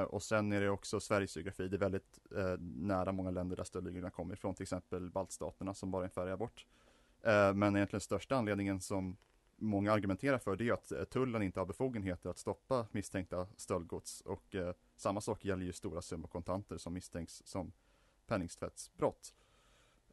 Och 0.08 0.24
sen 0.24 0.52
är 0.52 0.62
det 0.62 0.70
också 0.70 1.00
Sveriges 1.00 1.36
geografi, 1.36 1.68
det 1.68 1.76
är 1.76 1.80
väldigt 1.80 2.20
nära 2.60 3.12
många 3.12 3.32
länder 3.32 3.56
där 3.56 3.64
stöldligorna 3.64 4.10
kommer 4.10 4.34
ifrån, 4.34 4.56
till 4.56 4.64
exempel 4.64 5.10
baltstaterna 5.10 5.74
som 5.74 5.92
bara 5.92 6.04
är 6.04 6.04
en 6.04 6.10
färja 6.10 6.38
bort. 6.38 6.66
Men 7.56 7.76
egentligen 7.76 8.02
största 8.02 8.36
anledningen 8.36 8.82
som 8.82 9.18
många 9.56 9.92
argumenterar 9.92 10.38
för 10.38 10.56
det 10.56 10.70
är 10.70 10.74
att 10.74 11.10
tullen 11.10 11.42
inte 11.44 11.60
har 11.60 11.66
befogenheter 11.66 12.30
att 12.30 12.38
stoppa 12.38 12.88
misstänkta 12.92 13.48
stöldgods 13.58 14.22
och 14.22 14.56
eh, 14.56 14.74
samma 15.02 15.22
sak 15.22 15.46
gäller 15.46 15.64
ju 15.66 15.74
stora 15.74 16.02
summor 16.02 16.28
kontanter 16.28 16.78
som 16.78 16.94
misstänks 16.94 17.42
som 17.46 17.72
penningtvättsbrott. 18.28 19.34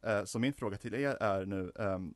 Eh, 0.03 0.23
så 0.23 0.39
min 0.39 0.53
fråga 0.53 0.77
till 0.77 0.93
er 0.93 1.15
är 1.19 1.45
nu, 1.45 1.71
ehm, 1.75 2.13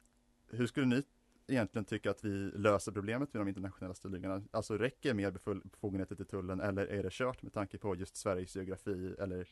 hur 0.47 0.67
skulle 0.67 0.85
ni 0.85 1.03
egentligen 1.47 1.85
tycka 1.85 2.11
att 2.11 2.23
vi 2.25 2.29
löser 2.55 2.91
problemet 2.91 3.33
med 3.33 3.41
de 3.41 3.47
internationella 3.47 3.93
stöldligorna? 3.93 4.43
Alltså 4.51 4.77
räcker 4.77 5.13
mer 5.13 5.31
befo- 5.31 5.61
befogenheter 5.71 6.15
till 6.15 6.25
tullen 6.25 6.59
eller 6.61 6.87
är 6.87 7.03
det 7.03 7.11
kört 7.13 7.41
med 7.41 7.53
tanke 7.53 7.77
på 7.77 7.95
just 7.95 8.15
Sveriges 8.15 8.55
geografi 8.55 9.15
eller 9.19 9.47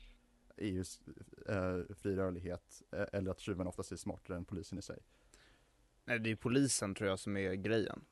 EUs 0.58 1.02
eh, 1.48 1.96
fri 1.96 2.16
rörlighet 2.16 2.84
eh, 2.92 3.06
eller 3.14 3.32
att 3.32 3.40
tjuvarna 3.40 3.70
oftast 3.70 3.92
är 3.92 3.96
smartare 3.96 4.38
än 4.38 4.46
polisen 4.46 4.78
i 4.80 4.82
sig? 4.82 5.00
Nej 6.06 6.20
det 6.20 6.32
är 6.32 6.36
polisen 6.36 6.96
tror 6.96 7.10
jag 7.10 7.20
som 7.20 7.38
är 7.38 7.54
grejen. 7.54 8.06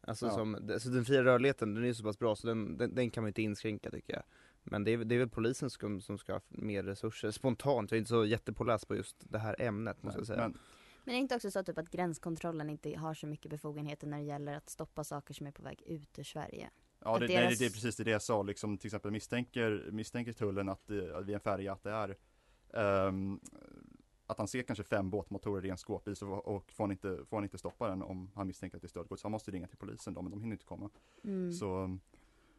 Alltså 0.00 0.26
Ja. 0.26 0.32
som, 0.34 0.54
alltså 0.54 0.88
den 0.88 1.04
fria 1.04 1.24
rörligheten 1.24 1.74
den 1.74 1.84
är 1.84 1.92
så 1.92 2.02
pass 2.02 2.18
bra 2.18 2.36
så 2.36 2.46
den, 2.46 2.76
den, 2.76 2.94
den 2.94 3.10
kan 3.10 3.22
man 3.22 3.28
inte 3.28 3.42
inskränka 3.42 3.90
tycker 3.90 4.12
jag. 4.12 4.22
Men 4.70 4.84
det 4.84 4.90
är, 4.90 4.98
det 4.98 5.14
är 5.14 5.18
väl 5.18 5.28
polisen 5.28 5.70
som, 5.70 6.00
som 6.00 6.18
ska 6.18 6.32
ha 6.32 6.40
mer 6.48 6.82
resurser 6.82 7.30
spontant, 7.30 7.90
jag 7.90 7.96
är 7.96 7.98
inte 7.98 8.08
så 8.08 8.24
jättepåläst 8.24 8.88
på 8.88 8.96
just 8.96 9.16
det 9.18 9.38
här 9.38 9.60
ämnet 9.60 10.02
måste 10.02 10.20
jag 10.20 10.26
säga. 10.26 10.40
Men, 10.40 10.50
Men 11.04 11.12
det 11.12 11.18
är 11.18 11.20
inte 11.20 11.36
också 11.36 11.50
så 11.50 11.62
typ 11.62 11.78
att 11.78 11.90
gränskontrollen 11.90 12.70
inte 12.70 12.98
har 12.98 13.14
så 13.14 13.26
mycket 13.26 13.50
befogenheter 13.50 14.06
när 14.06 14.18
det 14.18 14.24
gäller 14.24 14.56
att 14.56 14.70
stoppa 14.70 15.04
saker 15.04 15.34
som 15.34 15.46
är 15.46 15.52
på 15.52 15.62
väg 15.62 15.82
ut 15.86 16.18
ur 16.18 16.24
Sverige? 16.24 16.70
Ja, 17.00 17.18
det, 17.18 17.26
deras- 17.26 17.44
nej, 17.44 17.56
det 17.58 17.66
är 17.66 17.70
precis 17.70 17.96
det 17.96 18.10
jag 18.10 18.22
sa, 18.22 18.42
liksom 18.42 18.78
till 18.78 18.88
exempel 18.88 19.10
misstänker, 19.10 19.88
misstänker 19.92 20.32
tullen 20.32 20.68
att, 20.68 20.86
det, 20.86 21.16
att 21.16 21.24
vid 21.24 21.34
en 21.34 21.40
färja 21.40 21.72
att 21.72 21.82
det 21.82 21.90
är 21.90 22.16
ehm, 22.74 23.40
att 24.26 24.38
han 24.38 24.48
ser 24.48 24.62
kanske 24.62 24.84
fem 24.84 25.10
båtmotorer 25.10 25.66
i 25.66 25.70
en 25.70 25.76
skåpbil 25.76 26.14
och 26.22 26.72
får 26.72 26.84
han, 26.84 26.90
inte, 26.90 27.24
får 27.28 27.36
han 27.36 27.44
inte 27.44 27.58
stoppa 27.58 27.88
den 27.88 28.02
om 28.02 28.30
han 28.34 28.46
misstänker 28.46 28.76
att 28.76 28.82
det 28.82 28.86
är 28.86 28.88
stöldgods. 28.88 29.22
Han 29.22 29.32
måste 29.32 29.50
ringa 29.50 29.66
till 29.66 29.78
polisen 29.78 30.14
då, 30.14 30.22
men 30.22 30.30
de 30.30 30.40
hinner 30.40 30.54
inte 30.54 30.64
komma. 30.64 30.90
Mm. 31.24 31.52
Så, 31.52 31.98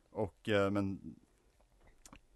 och, 0.09 0.49
eh, 0.49 0.71
men 0.71 1.15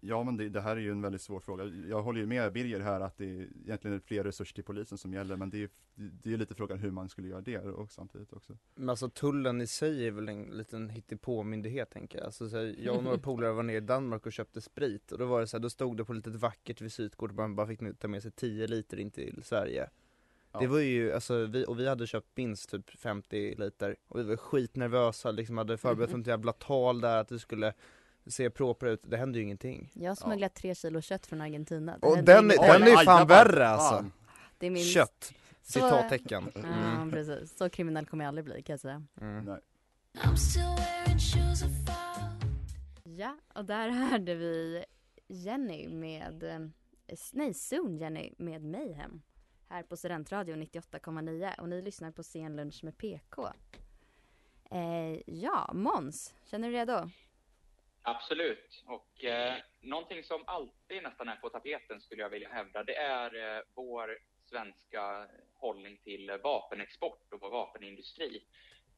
Ja 0.04 0.22
men 0.22 0.36
det, 0.36 0.48
det 0.48 0.60
här 0.60 0.76
är 0.76 0.80
ju 0.80 0.90
en 0.90 1.02
väldigt 1.02 1.22
svår 1.22 1.40
fråga. 1.40 1.64
Jag 1.64 2.02
håller 2.02 2.20
ju 2.20 2.26
med 2.26 2.52
Birger 2.52 2.80
här 2.80 3.00
att 3.00 3.16
det 3.16 3.24
är 3.24 3.48
egentligen 3.64 4.00
fler 4.00 4.24
resurser 4.24 4.54
till 4.54 4.64
polisen 4.64 4.98
som 4.98 5.12
gäller 5.12 5.36
men 5.36 5.50
det 5.50 5.62
är, 5.62 5.68
det 5.94 6.32
är 6.32 6.36
lite 6.36 6.54
frågan 6.54 6.78
hur 6.78 6.90
man 6.90 7.08
skulle 7.08 7.28
göra 7.28 7.40
det 7.40 7.58
och 7.58 7.92
samtidigt 7.92 8.32
också. 8.32 8.56
Men 8.74 8.88
alltså 8.88 9.08
tullen 9.08 9.60
i 9.60 9.66
sig 9.66 10.06
är 10.06 10.10
väl 10.10 10.28
en 10.28 10.42
liten 10.42 10.88
hittepå-myndighet 10.90 11.90
tänker 11.90 12.18
jag. 12.18 12.26
Alltså, 12.26 12.48
så 12.48 12.56
här, 12.56 12.74
jag 12.78 12.96
och 12.96 13.04
några 13.04 13.18
polare 13.28 13.52
var 13.52 13.62
nere 13.62 13.76
i 13.76 13.80
Danmark 13.80 14.26
och 14.26 14.32
köpte 14.32 14.60
sprit 14.60 15.12
och 15.12 15.18
då 15.18 15.26
var 15.26 15.40
det 15.40 15.46
så 15.46 15.56
här, 15.56 15.62
då 15.62 15.70
stod 15.70 15.96
det 15.96 16.04
på 16.04 16.12
ett 16.12 16.16
litet 16.16 16.34
vackert 16.34 16.80
visitkort 16.80 17.30
att 17.30 17.36
man 17.36 17.56
bara 17.56 17.66
fick 17.66 17.98
ta 17.98 18.08
med 18.08 18.22
sig 18.22 18.30
10 18.30 18.66
liter 18.66 18.96
in 18.96 19.10
till 19.10 19.42
Sverige. 19.42 19.90
Ja. 20.52 20.60
Det 20.60 20.66
var 20.66 20.78
ju, 20.78 21.12
alltså 21.12 21.46
vi, 21.46 21.64
och 21.66 21.78
vi 21.78 21.88
hade 21.88 22.06
köpt 22.06 22.36
minst 22.36 22.70
typ 22.70 22.90
50 22.90 23.54
liter 23.54 23.96
och 24.08 24.18
vi 24.18 24.22
var 24.22 24.36
skitnervösa, 24.36 25.30
liksom 25.30 25.58
hade 25.58 25.78
förberett 25.78 26.14
ett 26.20 26.26
jävla 26.26 26.52
tal 26.52 27.00
där 27.00 27.20
att 27.20 27.28
det 27.28 27.38
skulle 27.38 27.74
se 28.26 28.50
propert 28.50 28.86
ut, 28.88 29.00
det 29.10 29.16
hände 29.16 29.38
ju 29.38 29.44
ingenting. 29.44 29.90
Jag 29.94 30.10
har 30.10 30.14
smugglat 30.16 30.54
tre 30.54 30.74
kilo 30.74 31.00
kött 31.00 31.26
från 31.26 31.40
Argentina. 31.40 31.98
Det 31.98 32.06
Och 32.06 32.16
den, 32.24 32.44
ingenting. 32.44 32.66
den 32.66 32.82
är 32.82 32.96
Oj, 32.98 33.04
fan 33.04 33.20
aj, 33.22 33.26
värre 33.28 33.68
alltså. 33.68 34.10
Det 34.58 34.66
är 34.66 34.70
min... 34.70 34.84
Kött, 34.84 35.32
Så- 35.62 35.72
citattecken. 35.72 36.50
Ja, 36.54 36.60
Mm. 36.60 37.10
precis. 37.10 37.56
Så 37.56 37.70
kriminell 37.70 38.06
kommer 38.06 38.24
jag 38.24 38.28
aldrig 38.28 38.44
bli 38.44 38.62
kan 38.62 38.72
jag 38.72 38.80
säga. 38.80 39.02
Mm. 39.20 39.44
Nej. 39.44 39.58
Ja, 43.04 43.36
och 43.54 43.64
där 43.64 43.88
hörde 43.88 44.34
vi 44.34 44.84
Jenny 45.28 45.88
med, 45.88 46.42
eh, 46.42 46.58
nej 47.32 47.54
Soon 47.54 47.96
Jenny 47.98 48.32
med 48.38 48.64
Mayhem. 48.64 49.22
Här 49.68 49.82
på 49.82 49.96
Studentradion 49.96 50.62
98,9 50.62 51.60
och 51.60 51.68
ni 51.68 51.82
lyssnar 51.82 52.10
på 52.10 52.22
Scenlunch 52.22 52.84
med 52.84 52.96
PK. 52.98 53.48
Eh, 54.70 55.20
ja, 55.26 55.70
Måns, 55.74 56.34
känner 56.44 56.68
du 56.68 56.74
redo? 56.74 57.10
Absolut. 58.02 58.82
Och 58.86 59.24
eh, 59.24 59.54
någonting 59.80 60.24
som 60.24 60.44
alltid 60.46 61.02
nästan 61.02 61.28
är 61.28 61.36
på 61.36 61.48
tapeten 61.48 62.00
skulle 62.00 62.22
jag 62.22 62.30
vilja 62.30 62.48
hävda, 62.48 62.84
det 62.84 62.96
är 62.96 63.56
eh, 63.56 63.62
vår 63.74 64.18
svenska 64.50 65.28
hållning 65.54 65.98
till 66.04 66.38
vapenexport 66.42 67.32
och 67.32 67.40
vår 67.40 67.50
vapenindustri. 67.50 68.44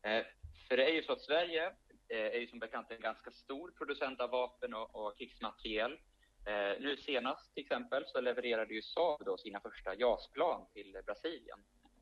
Eh, 0.03 0.25
för 0.69 0.77
det 0.77 0.85
är 0.85 0.95
ju 0.95 1.03
så 1.03 1.13
att 1.13 1.23
Sverige 1.23 1.67
eh, 2.09 2.19
är 2.19 2.39
ju 2.39 2.47
som 2.47 2.59
bekant 2.59 2.91
en 2.91 3.01
ganska 3.01 3.31
stor 3.31 3.71
producent 3.79 4.21
av 4.21 4.31
vapen 4.31 4.75
och, 4.75 4.97
och 4.97 5.19
krigsmateriel. 5.19 5.93
Eh, 6.47 6.81
nu 6.81 6.97
senast 6.97 7.55
till 7.55 7.63
exempel 7.63 8.05
så 8.07 8.21
levererade 8.21 8.75
ju 8.75 8.83
Saab 8.83 9.25
då 9.25 9.37
sina 9.37 9.61
första 9.61 9.95
JAS-plan 9.95 10.67
till 10.73 10.97
Brasilien. 11.07 11.59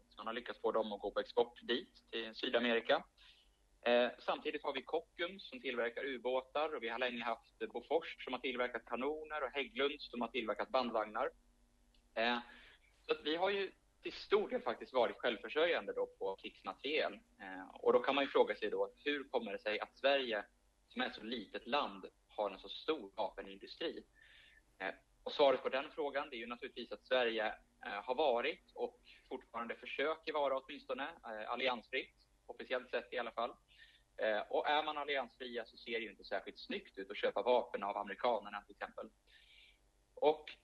Så 0.09 0.16
man 0.16 0.26
har 0.26 0.35
lyckats 0.35 0.61
få 0.61 0.73
dem 0.73 0.92
att 0.92 1.00
gå 1.00 1.11
på 1.11 1.21
export 1.21 1.61
dit, 1.62 2.11
till 2.11 2.35
Sydamerika. 2.35 3.04
Eh, 3.84 4.10
samtidigt 4.18 4.62
har 4.62 4.72
vi 4.72 4.82
Kockums 4.82 5.48
som 5.48 5.60
tillverkar 5.60 6.04
ubåtar 6.04 6.74
och 6.74 6.82
vi 6.82 6.88
har 6.88 6.98
länge 6.98 7.24
haft 7.24 7.58
Bofors 7.72 8.24
som 8.24 8.32
har 8.32 8.40
tillverkat 8.40 8.84
kanoner 8.84 9.42
och 9.42 9.50
Hägglunds 9.50 10.10
som 10.10 10.20
har 10.20 10.28
tillverkat 10.28 10.68
bandvagnar. 10.68 11.30
Eh, 12.14 12.38
så 13.06 13.12
att 13.12 13.24
vi 13.24 13.36
har 13.36 13.50
ju 13.50 13.72
till 14.02 14.12
stor 14.12 14.48
del 14.48 14.62
faktiskt 14.62 14.92
varit 14.92 15.16
självförsörjande 15.16 15.92
då 15.92 16.06
på 16.06 16.36
krigsmateriel. 16.36 17.12
Eh, 17.14 17.70
och 17.72 17.92
då 17.92 17.98
kan 17.98 18.14
man 18.14 18.24
ju 18.24 18.30
fråga 18.30 18.54
sig 18.54 18.70
då, 18.70 18.92
hur 19.04 19.24
kommer 19.24 19.52
det 19.52 19.58
sig 19.58 19.80
att 19.80 19.96
Sverige, 19.96 20.44
som 20.88 21.02
är 21.02 21.06
ett 21.06 21.14
så 21.14 21.22
litet 21.22 21.66
land, 21.66 22.06
har 22.28 22.50
en 22.50 22.58
så 22.58 22.68
stor 22.68 23.12
vapenindustri? 23.16 24.04
Eh, 24.78 24.94
och 25.22 25.32
svaret 25.32 25.62
på 25.62 25.68
den 25.68 25.90
frågan 25.90 26.30
det 26.30 26.36
är 26.36 26.38
ju 26.38 26.46
naturligtvis 26.46 26.92
att 26.92 27.06
Sverige 27.06 27.46
eh, 27.86 28.04
har 28.04 28.14
varit 28.14 28.70
och 28.74 29.00
fortfarande 29.28 29.74
försöker 29.74 30.32
vara 30.32 30.58
åtminstone 30.58 31.02
eh, 31.02 31.50
alliansfritt, 31.50 32.16
officiellt 32.46 32.90
sett 32.90 33.12
i 33.12 33.18
alla 33.18 33.30
fall. 33.30 33.54
Eh, 34.16 34.40
och 34.40 34.69
är 34.69 34.83
man 34.83 34.99
alliansfria 34.99 35.64
så 35.64 35.76
ser 35.76 35.92
det 35.92 36.04
ju 36.04 36.11
inte 36.11 36.25
särskilt 36.25 36.59
snyggt 36.59 36.99
ut 36.99 37.11
att 37.11 37.16
köpa 37.16 37.42
vapen 37.42 37.83
av 37.83 37.97
amerikanerna 37.97 38.62
till 38.62 38.75
exempel. 38.75 39.11
Och 40.14 40.57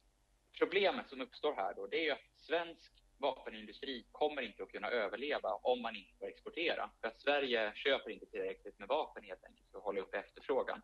problemet 0.58 1.08
som 1.08 1.20
uppstår 1.20 1.54
här 1.54 1.74
då, 1.74 1.86
det 1.86 1.96
är 1.96 2.04
ju 2.04 2.10
att 2.10 2.36
svensk 2.36 2.92
vapenindustri 3.18 4.06
kommer 4.12 4.42
inte 4.42 4.62
att 4.62 4.70
kunna 4.72 4.90
överleva 4.90 5.52
om 5.52 5.82
man 5.82 5.96
inte 5.96 6.14
får 6.18 6.26
exportera. 6.26 6.90
För 7.00 7.08
att 7.08 7.20
Sverige 7.20 7.72
köper 7.74 8.10
inte 8.10 8.26
tillräckligt 8.26 8.78
med 8.78 8.88
vapen 8.88 9.24
helt 9.24 9.44
enkelt 9.44 9.70
för 9.70 9.78
att 9.78 9.84
hålla 9.84 10.00
upp 10.00 10.14
efterfrågan. 10.14 10.82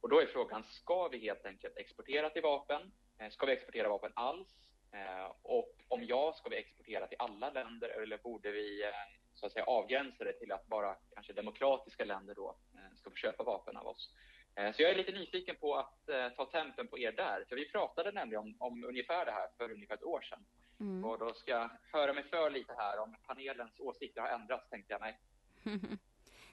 Och 0.00 0.08
då 0.08 0.20
är 0.20 0.26
frågan, 0.26 0.64
ska 0.64 1.08
vi 1.08 1.18
helt 1.18 1.46
enkelt 1.46 1.76
exportera 1.76 2.30
till 2.30 2.42
vapen? 2.42 2.92
Eh, 3.18 3.30
ska 3.30 3.46
vi 3.46 3.52
exportera 3.52 3.88
vapen 3.88 4.12
alls? 4.14 4.48
Eh, 4.92 5.32
och 5.42 5.76
om 5.88 6.04
ja, 6.04 6.32
ska 6.32 6.48
vi 6.48 6.56
exportera 6.56 7.06
till 7.06 7.16
alla 7.20 7.50
länder 7.50 7.88
eller 7.88 8.18
borde 8.18 8.50
vi 8.50 8.84
eh, 8.84 8.90
så 9.34 9.46
att 9.46 9.52
säga 9.52 9.64
avgränsa 9.64 10.24
det 10.24 10.32
till 10.32 10.52
att 10.52 10.66
bara 10.66 10.96
kanske 11.14 11.32
demokratiska 11.32 12.04
länder 12.04 12.34
då 12.34 12.56
eh, 12.74 12.96
ska 12.96 13.10
få 13.10 13.16
köpa 13.16 13.42
vapen 13.44 13.76
av 13.76 13.86
oss? 13.86 14.14
Eh, 14.54 14.72
Så 14.72 14.82
jag 14.82 14.90
är 14.90 14.96
lite 14.96 15.12
nyfiken 15.12 15.56
på 15.56 15.74
att 15.74 16.08
eh, 16.08 16.28
ta 16.28 16.44
tempen 16.44 16.86
på 16.88 16.98
er 16.98 17.12
där, 17.12 17.44
för 17.48 17.56
vi 17.56 17.68
pratade 17.68 18.12
nämligen 18.12 18.42
om, 18.42 18.56
om 18.58 18.84
ungefär 18.84 19.24
det 19.26 19.32
här 19.32 19.48
för 19.56 19.72
ungefär 19.72 19.94
ett 19.94 20.04
år 20.04 20.20
sedan. 20.20 20.44
Mm. 20.80 21.04
Och 21.04 21.18
då 21.18 21.34
ska 21.34 21.50
jag 21.50 21.70
höra 21.92 22.12
mig 22.12 22.24
för 22.24 22.50
lite 22.50 22.74
här 22.78 22.98
om 22.98 23.16
panelens 23.26 23.80
åsikter 23.80 24.20
har 24.20 24.28
ändrats, 24.28 24.70
tänkte 24.70 24.92
jag 24.92 25.00
mig. 25.00 25.20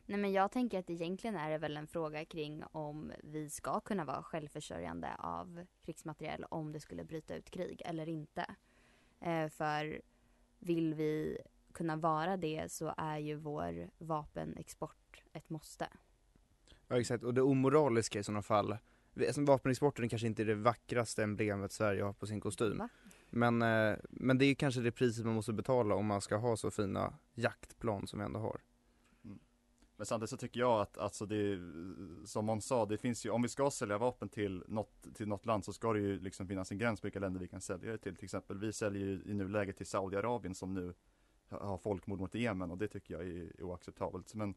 Nej 0.06 0.20
men 0.20 0.32
jag 0.32 0.52
tänker 0.52 0.80
att 0.80 0.90
egentligen 0.90 1.36
är 1.36 1.50
det 1.50 1.58
väl 1.58 1.78
en 1.78 1.88
fråga 1.88 2.26
kring 2.26 2.64
om 2.72 3.14
vi 3.24 3.50
ska 3.50 3.80
kunna 3.80 4.06
vara 4.06 4.24
självförsörjande 4.24 5.16
av 5.20 5.66
krigsmateriel 5.86 6.44
om 6.44 6.72
det 6.72 6.80
skulle 6.80 7.04
bryta 7.04 7.36
ut 7.36 7.50
krig 7.52 7.82
eller 7.86 8.10
inte. 8.10 8.46
För 9.50 10.02
vill 10.60 10.94
vi 10.94 11.38
kunna 11.78 11.96
vara 11.96 12.38
det 12.38 12.72
så 12.72 12.94
är 12.98 13.18
ju 13.18 13.36
vår 13.36 13.90
vapenexport 13.98 15.22
ett 15.34 15.50
måste. 15.50 15.88
Ja 16.88 17.00
exakt, 17.00 17.24
och 17.24 17.34
det 17.34 17.42
omoraliska 17.42 18.20
i 18.20 18.24
sådana 18.24 18.42
fall, 18.42 18.78
alltså, 19.28 19.42
vapenexporten 19.42 20.10
kanske 20.10 20.28
inte 20.28 20.44
är 20.44 20.46
det 20.46 20.56
vackraste 20.56 21.24
emblemet 21.24 21.72
Sverige 21.72 22.04
har 22.04 22.14
på 22.14 22.28
sin 22.28 22.42
kostym. 22.42 22.78
Va? 22.78 22.90
Men, 23.30 23.62
eh, 23.62 23.96
men 24.10 24.38
det 24.38 24.46
är 24.46 24.56
kanske 24.56 24.82
det 24.82 24.92
priset 24.92 25.26
man 25.26 25.36
måste 25.36 25.54
betala 25.54 25.96
om 25.96 26.06
man 26.06 26.22
ska 26.22 26.36
ha 26.38 26.58
så 26.58 26.72
fina 26.72 27.14
jaktplan 27.34 28.08
som 28.08 28.20
vi 28.20 28.26
ändå 28.26 28.40
har. 28.40 28.62
Men 29.98 30.06
samtidigt 30.06 30.30
så 30.30 30.38
tycker 30.38 30.60
jag 30.60 30.82
att, 30.82 30.98
alltså 30.98 31.26
det, 31.26 31.60
som 32.26 32.46
man 32.46 32.62
sa, 32.62 32.86
det 32.86 32.98
finns 32.98 33.26
ju, 33.26 33.30
om 33.30 33.42
vi 33.42 33.50
ska 33.50 33.72
sälja 33.72 33.98
vapen 33.98 34.30
till 34.30 34.64
något, 34.68 35.16
till 35.16 35.28
något 35.28 35.46
land 35.46 35.66
så 35.66 35.74
ska 35.74 35.94
det 35.94 36.00
ju 36.00 36.20
liksom 36.20 36.48
finnas 36.48 36.72
en 36.72 36.78
gräns 36.78 37.02
på 37.02 37.06
vilka 37.08 37.20
länder 37.20 37.40
vi 37.40 37.48
kan 37.48 37.62
sälja 37.62 37.92
det 37.92 37.98
till. 37.98 38.16
Till 38.16 38.26
exempel, 38.26 38.58
vi 38.58 38.74
säljer 38.74 39.06
ju 39.06 39.22
i 39.26 39.34
nuläget 39.34 39.78
till 39.78 39.86
Saudiarabien 39.86 40.56
som 40.56 40.74
nu 40.74 40.94
har 41.50 41.78
folkmord 41.78 42.20
mot 42.20 42.36
Jemen 42.36 42.72
och 42.72 42.78
det 42.78 42.88
tycker 42.88 43.14
jag 43.14 43.28
är 43.28 43.64
oacceptabelt. 43.64 44.34
Men, 44.36 44.56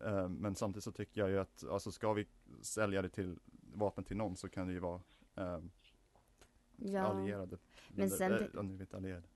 eh, 0.00 0.28
men 0.28 0.54
samtidigt 0.54 0.84
så 0.84 0.92
tycker 0.92 1.20
jag 1.20 1.30
ju 1.30 1.38
att, 1.38 1.64
alltså 1.70 1.92
ska 1.92 2.12
vi 2.12 2.26
sälja 2.62 3.02
det 3.02 3.08
till 3.08 3.38
vapen 3.74 4.04
till 4.04 4.16
någon 4.16 4.36
så 4.36 4.48
kan 4.48 4.66
det 4.66 4.72
ju 4.72 4.78
vara 4.78 5.00
eh, 5.36 5.58
Ja. 6.76 7.00
allierade. 7.00 7.58
Men 7.88 8.10
sen- 8.10 8.58
om 8.58 8.66
ni 8.66 8.76
vet 8.76 8.94
allierade. 8.94 9.26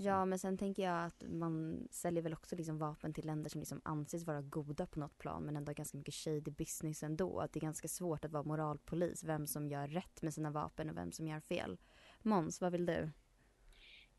Ja 0.00 0.24
men 0.24 0.38
sen 0.38 0.58
tänker 0.58 0.82
jag 0.82 1.04
att 1.04 1.24
man 1.28 1.86
säljer 1.90 2.22
väl 2.22 2.32
också 2.32 2.56
liksom 2.56 2.78
vapen 2.78 3.12
till 3.12 3.26
länder 3.26 3.50
som 3.50 3.58
liksom 3.60 3.80
anses 3.84 4.24
vara 4.26 4.42
goda 4.42 4.86
på 4.86 5.00
något 5.00 5.18
plan 5.18 5.42
men 5.42 5.56
ändå 5.56 5.70
har 5.70 5.74
ganska 5.74 5.98
mycket 5.98 6.14
shady 6.14 6.40
business 6.50 7.02
ändå. 7.02 7.40
Att 7.40 7.52
det 7.52 7.58
är 7.58 7.60
ganska 7.60 7.88
svårt 7.88 8.24
att 8.24 8.32
vara 8.32 8.42
moralpolis, 8.42 9.24
vem 9.24 9.46
som 9.46 9.68
gör 9.68 9.88
rätt 9.88 10.22
med 10.22 10.34
sina 10.34 10.50
vapen 10.50 10.90
och 10.90 10.96
vem 10.96 11.12
som 11.12 11.26
gör 11.26 11.40
fel. 11.40 11.78
Måns, 12.22 12.60
vad 12.60 12.72
vill 12.72 12.86
du? 12.86 13.10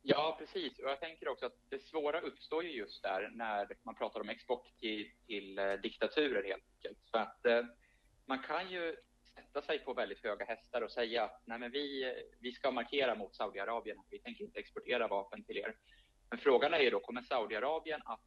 Ja, 0.02 0.36
precis. 0.40 0.80
Och 0.80 0.90
jag 0.90 1.00
tänker 1.00 1.28
också 1.28 1.46
att 1.46 1.58
det 1.70 1.80
svåra 1.80 2.22
uppstår 2.22 2.64
ju 2.64 2.72
just 2.72 3.04
där 3.04 3.30
när 3.34 3.68
man 3.84 3.96
pratar 3.96 4.20
om 4.20 4.30
export 4.30 4.68
till, 4.80 5.12
till 5.26 5.60
eh, 5.60 5.74
diktaturer 5.74 6.44
helt 6.44 6.64
enkelt. 6.76 7.00
För 7.12 7.18
att 7.18 7.46
eh, 7.46 7.66
man 8.26 8.44
kan 8.44 8.72
ju 8.72 8.96
sätta 9.36 9.62
sig 9.62 9.80
på 9.80 9.94
väldigt 9.94 10.24
höga 10.24 10.46
hästar 10.46 10.82
och 10.82 10.92
säga 10.92 11.24
att 11.24 11.42
nej 11.46 11.60
men 11.60 11.72
vi, 11.72 12.04
eh, 12.04 12.12
vi 12.40 12.52
ska 12.52 12.72
markera 12.72 13.16
mot 13.16 13.36
Saudiarabien, 13.36 13.98
vi 14.10 14.20
tänker 14.20 14.44
inte 14.44 14.60
exportera 14.60 15.08
vapen 15.08 15.44
till 15.44 15.58
er. 15.58 15.76
Men 16.30 16.40
frågan 16.40 16.74
är 16.74 16.80
ju 16.80 16.90
då, 16.90 17.00
kommer 17.00 17.22
Saudiarabien 17.22 18.02
att 18.06 18.22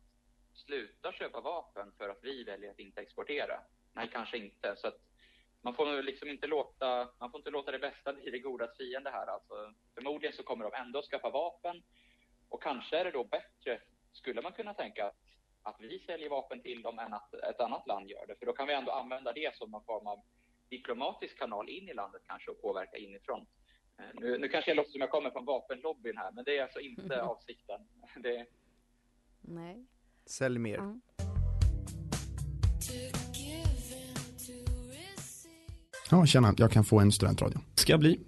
sluta 0.54 1.12
köpa 1.12 1.40
vapen 1.40 1.92
för 1.98 2.08
att 2.08 2.18
vi 2.22 2.44
väljer 2.44 2.70
att 2.70 2.78
inte 2.78 3.00
exportera? 3.00 3.60
Nej, 3.92 4.08
kanske 4.12 4.38
inte. 4.38 4.76
Så 4.76 4.86
att 4.86 4.98
man 5.62 5.74
får 5.74 6.02
liksom 6.02 6.28
inte 6.28 6.46
låta, 6.46 7.08
man 7.18 7.30
får 7.30 7.40
inte 7.40 7.50
låta 7.50 7.70
det 7.72 7.78
bästa 7.78 8.12
bli 8.12 8.30
det 8.30 8.38
godas 8.38 8.76
fiende 8.76 9.10
här. 9.10 9.26
Alltså, 9.26 9.54
förmodligen 9.94 10.36
så 10.36 10.42
kommer 10.42 10.64
de 10.64 10.74
ändå 10.74 11.02
skaffa 11.02 11.30
vapen 11.30 11.82
och 12.48 12.62
kanske 12.62 12.98
är 12.98 13.04
det 13.04 13.10
då 13.10 13.24
bättre, 13.24 13.80
skulle 14.12 14.42
man 14.42 14.52
kunna 14.52 14.74
tänka, 14.74 15.06
att, 15.06 15.16
att 15.62 15.76
vi 15.80 15.98
säljer 15.98 16.30
vapen 16.30 16.62
till 16.62 16.82
dem 16.82 16.98
än 16.98 17.14
att 17.14 17.34
ett 17.34 17.60
annat 17.60 17.86
land 17.86 18.10
gör 18.10 18.26
det. 18.26 18.36
För 18.38 18.46
då 18.46 18.52
kan 18.52 18.66
vi 18.66 18.74
ändå 18.74 18.92
använda 18.92 19.32
det 19.32 19.56
som 19.56 19.70
någon 19.70 19.84
form 19.84 20.06
av 20.06 20.22
diplomatisk 20.68 21.38
kanal 21.38 21.68
in 21.68 21.88
i 21.88 21.94
landet 21.94 22.22
kanske 22.26 22.50
och 22.50 22.62
påverka 22.62 22.96
inifrån. 22.96 23.46
Eh, 23.98 24.04
Nu, 24.14 24.38
nu 24.38 24.48
kanske 24.48 24.70
jag 24.70 24.76
låter 24.76 24.90
som 24.90 25.00
jag 25.00 25.10
kommer 25.10 25.30
från 25.30 25.44
vapenlobbyn 25.44 26.16
här, 26.16 26.32
men 26.32 26.44
det 26.44 26.58
är 26.58 26.62
alltså 26.62 26.80
inte 26.80 27.22
avsikten. 27.22 27.80
Det, 28.16 28.46
Nej. 29.40 29.86
Sälj 30.26 30.58
mer. 30.58 30.76
Ja. 30.76 30.98
Ja, 36.12 36.26
tjena, 36.26 36.54
jag 36.56 36.70
kan 36.70 36.84
få 36.84 37.00
en 37.00 37.12
studentradio. 37.12 37.58
Ska 37.74 37.98
bli. 37.98 38.20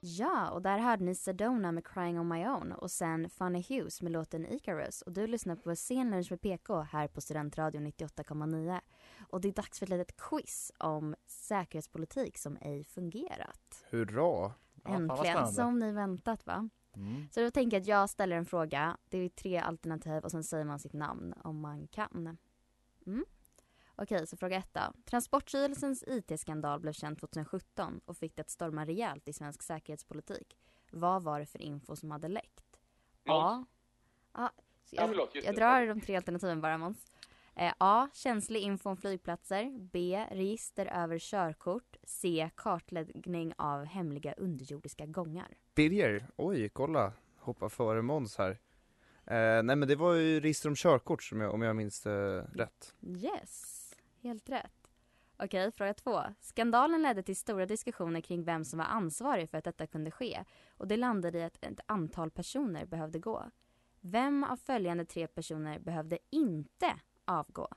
Ja, 0.00 0.50
och 0.50 0.62
där 0.62 0.78
hörde 0.78 1.04
ni 1.04 1.14
Sedona 1.14 1.72
med 1.72 1.86
Crying 1.86 2.20
on 2.20 2.28
my 2.28 2.46
own 2.46 2.72
och 2.72 2.90
sen 2.90 3.30
Funny 3.30 3.64
Hughes 3.68 4.02
med 4.02 4.12
låten 4.12 4.46
Icarus. 4.46 5.02
Och 5.02 5.12
du 5.12 5.26
lyssnar 5.26 5.56
på 5.56 5.74
Scenlunch 5.74 6.30
med 6.30 6.40
PK 6.40 6.80
här 6.80 7.08
på 7.08 7.20
Studentradion 7.20 7.86
98,9. 7.86 8.80
Och 9.28 9.40
det 9.40 9.48
är 9.48 9.52
dags 9.52 9.78
för 9.78 9.86
ett 9.86 9.90
litet 9.90 10.16
quiz 10.16 10.72
om 10.78 11.14
säkerhetspolitik 11.26 12.38
som 12.38 12.56
ej 12.60 12.84
fungerat. 12.84 13.84
Hurra! 13.90 14.52
Äntligen, 14.84 15.48
som 15.48 15.78
ni 15.78 15.92
väntat 15.92 16.46
va? 16.46 16.68
Mm. 16.96 17.28
Så 17.30 17.40
då 17.40 17.50
tänker 17.50 17.76
jag 17.76 17.80
att 17.80 17.86
jag 17.86 18.10
ställer 18.10 18.36
en 18.36 18.44
fråga. 18.46 18.96
Det 19.08 19.18
är 19.18 19.28
tre 19.28 19.58
alternativ 19.58 20.24
och 20.24 20.30
sen 20.30 20.44
säger 20.44 20.64
man 20.64 20.78
sitt 20.78 20.92
namn 20.92 21.34
om 21.44 21.60
man 21.60 21.86
kan. 21.86 22.38
Mm. 23.06 23.24
Okej, 23.96 24.26
så 24.26 24.36
fråga 24.36 24.56
ett 24.56 24.74
då. 24.74 24.80
Transportstyrelsens 25.04 26.04
IT-skandal 26.06 26.80
blev 26.80 26.92
känd 26.92 27.18
2017 27.20 28.00
och 28.04 28.16
fick 28.16 28.36
det 28.36 28.42
att 28.42 28.50
storma 28.50 28.86
rejält 28.86 29.28
i 29.28 29.32
svensk 29.32 29.62
säkerhetspolitik. 29.62 30.56
Vad 30.90 31.22
var 31.22 31.40
det 31.40 31.46
för 31.46 31.62
info 31.62 31.96
som 31.96 32.10
hade 32.10 32.28
läckt? 32.28 32.80
A. 33.26 33.64
A. 34.32 34.50
Ja, 34.90 35.06
Jag, 35.06 35.16
jag 35.16 35.28
det. 35.44 35.52
drar 35.52 35.86
de 35.86 36.00
tre 36.00 36.16
alternativen 36.16 36.60
bara 36.60 36.78
Måns. 36.78 37.06
Eh, 37.56 37.72
A. 37.78 38.08
Känslig 38.12 38.60
info 38.60 38.90
om 38.90 38.96
flygplatser. 38.96 39.78
B. 39.92 40.26
Register 40.30 40.86
över 40.86 41.18
körkort. 41.18 41.96
C. 42.04 42.50
Kartläggning 42.54 43.52
av 43.58 43.84
hemliga 43.84 44.32
underjordiska 44.32 45.06
gångar. 45.06 45.56
Birger, 45.74 46.26
oj 46.36 46.68
kolla, 46.68 47.12
hoppa 47.36 47.68
före 47.68 48.02
Måns 48.02 48.38
här. 48.38 48.50
Eh, 49.26 49.62
nej 49.62 49.76
men 49.76 49.88
det 49.88 49.96
var 49.96 50.14
ju 50.14 50.40
register 50.40 50.68
om 50.68 50.74
körkort 50.74 51.22
som 51.22 51.40
jag, 51.40 51.54
om 51.54 51.62
jag 51.62 51.76
minns 51.76 52.00
det 52.00 52.40
rätt. 52.40 52.94
Yes, 53.00 53.90
helt 54.22 54.48
rätt. 54.48 54.90
Okej, 55.36 55.72
fråga 55.72 55.94
två. 55.94 56.20
Skandalen 56.40 57.02
ledde 57.02 57.22
till 57.22 57.36
stora 57.36 57.66
diskussioner 57.66 58.20
kring 58.20 58.44
vem 58.44 58.64
som 58.64 58.78
var 58.78 58.86
ansvarig 58.86 59.50
för 59.50 59.58
att 59.58 59.64
detta 59.64 59.86
kunde 59.86 60.10
ske 60.10 60.44
och 60.68 60.88
det 60.88 60.96
landade 60.96 61.38
i 61.38 61.42
att 61.42 61.64
ett 61.64 61.80
antal 61.86 62.30
personer 62.30 62.86
behövde 62.86 63.18
gå. 63.18 63.50
Vem 64.00 64.44
av 64.44 64.56
följande 64.56 65.04
tre 65.04 65.26
personer 65.26 65.78
behövde 65.78 66.18
inte 66.30 66.94
avgå? 67.24 67.68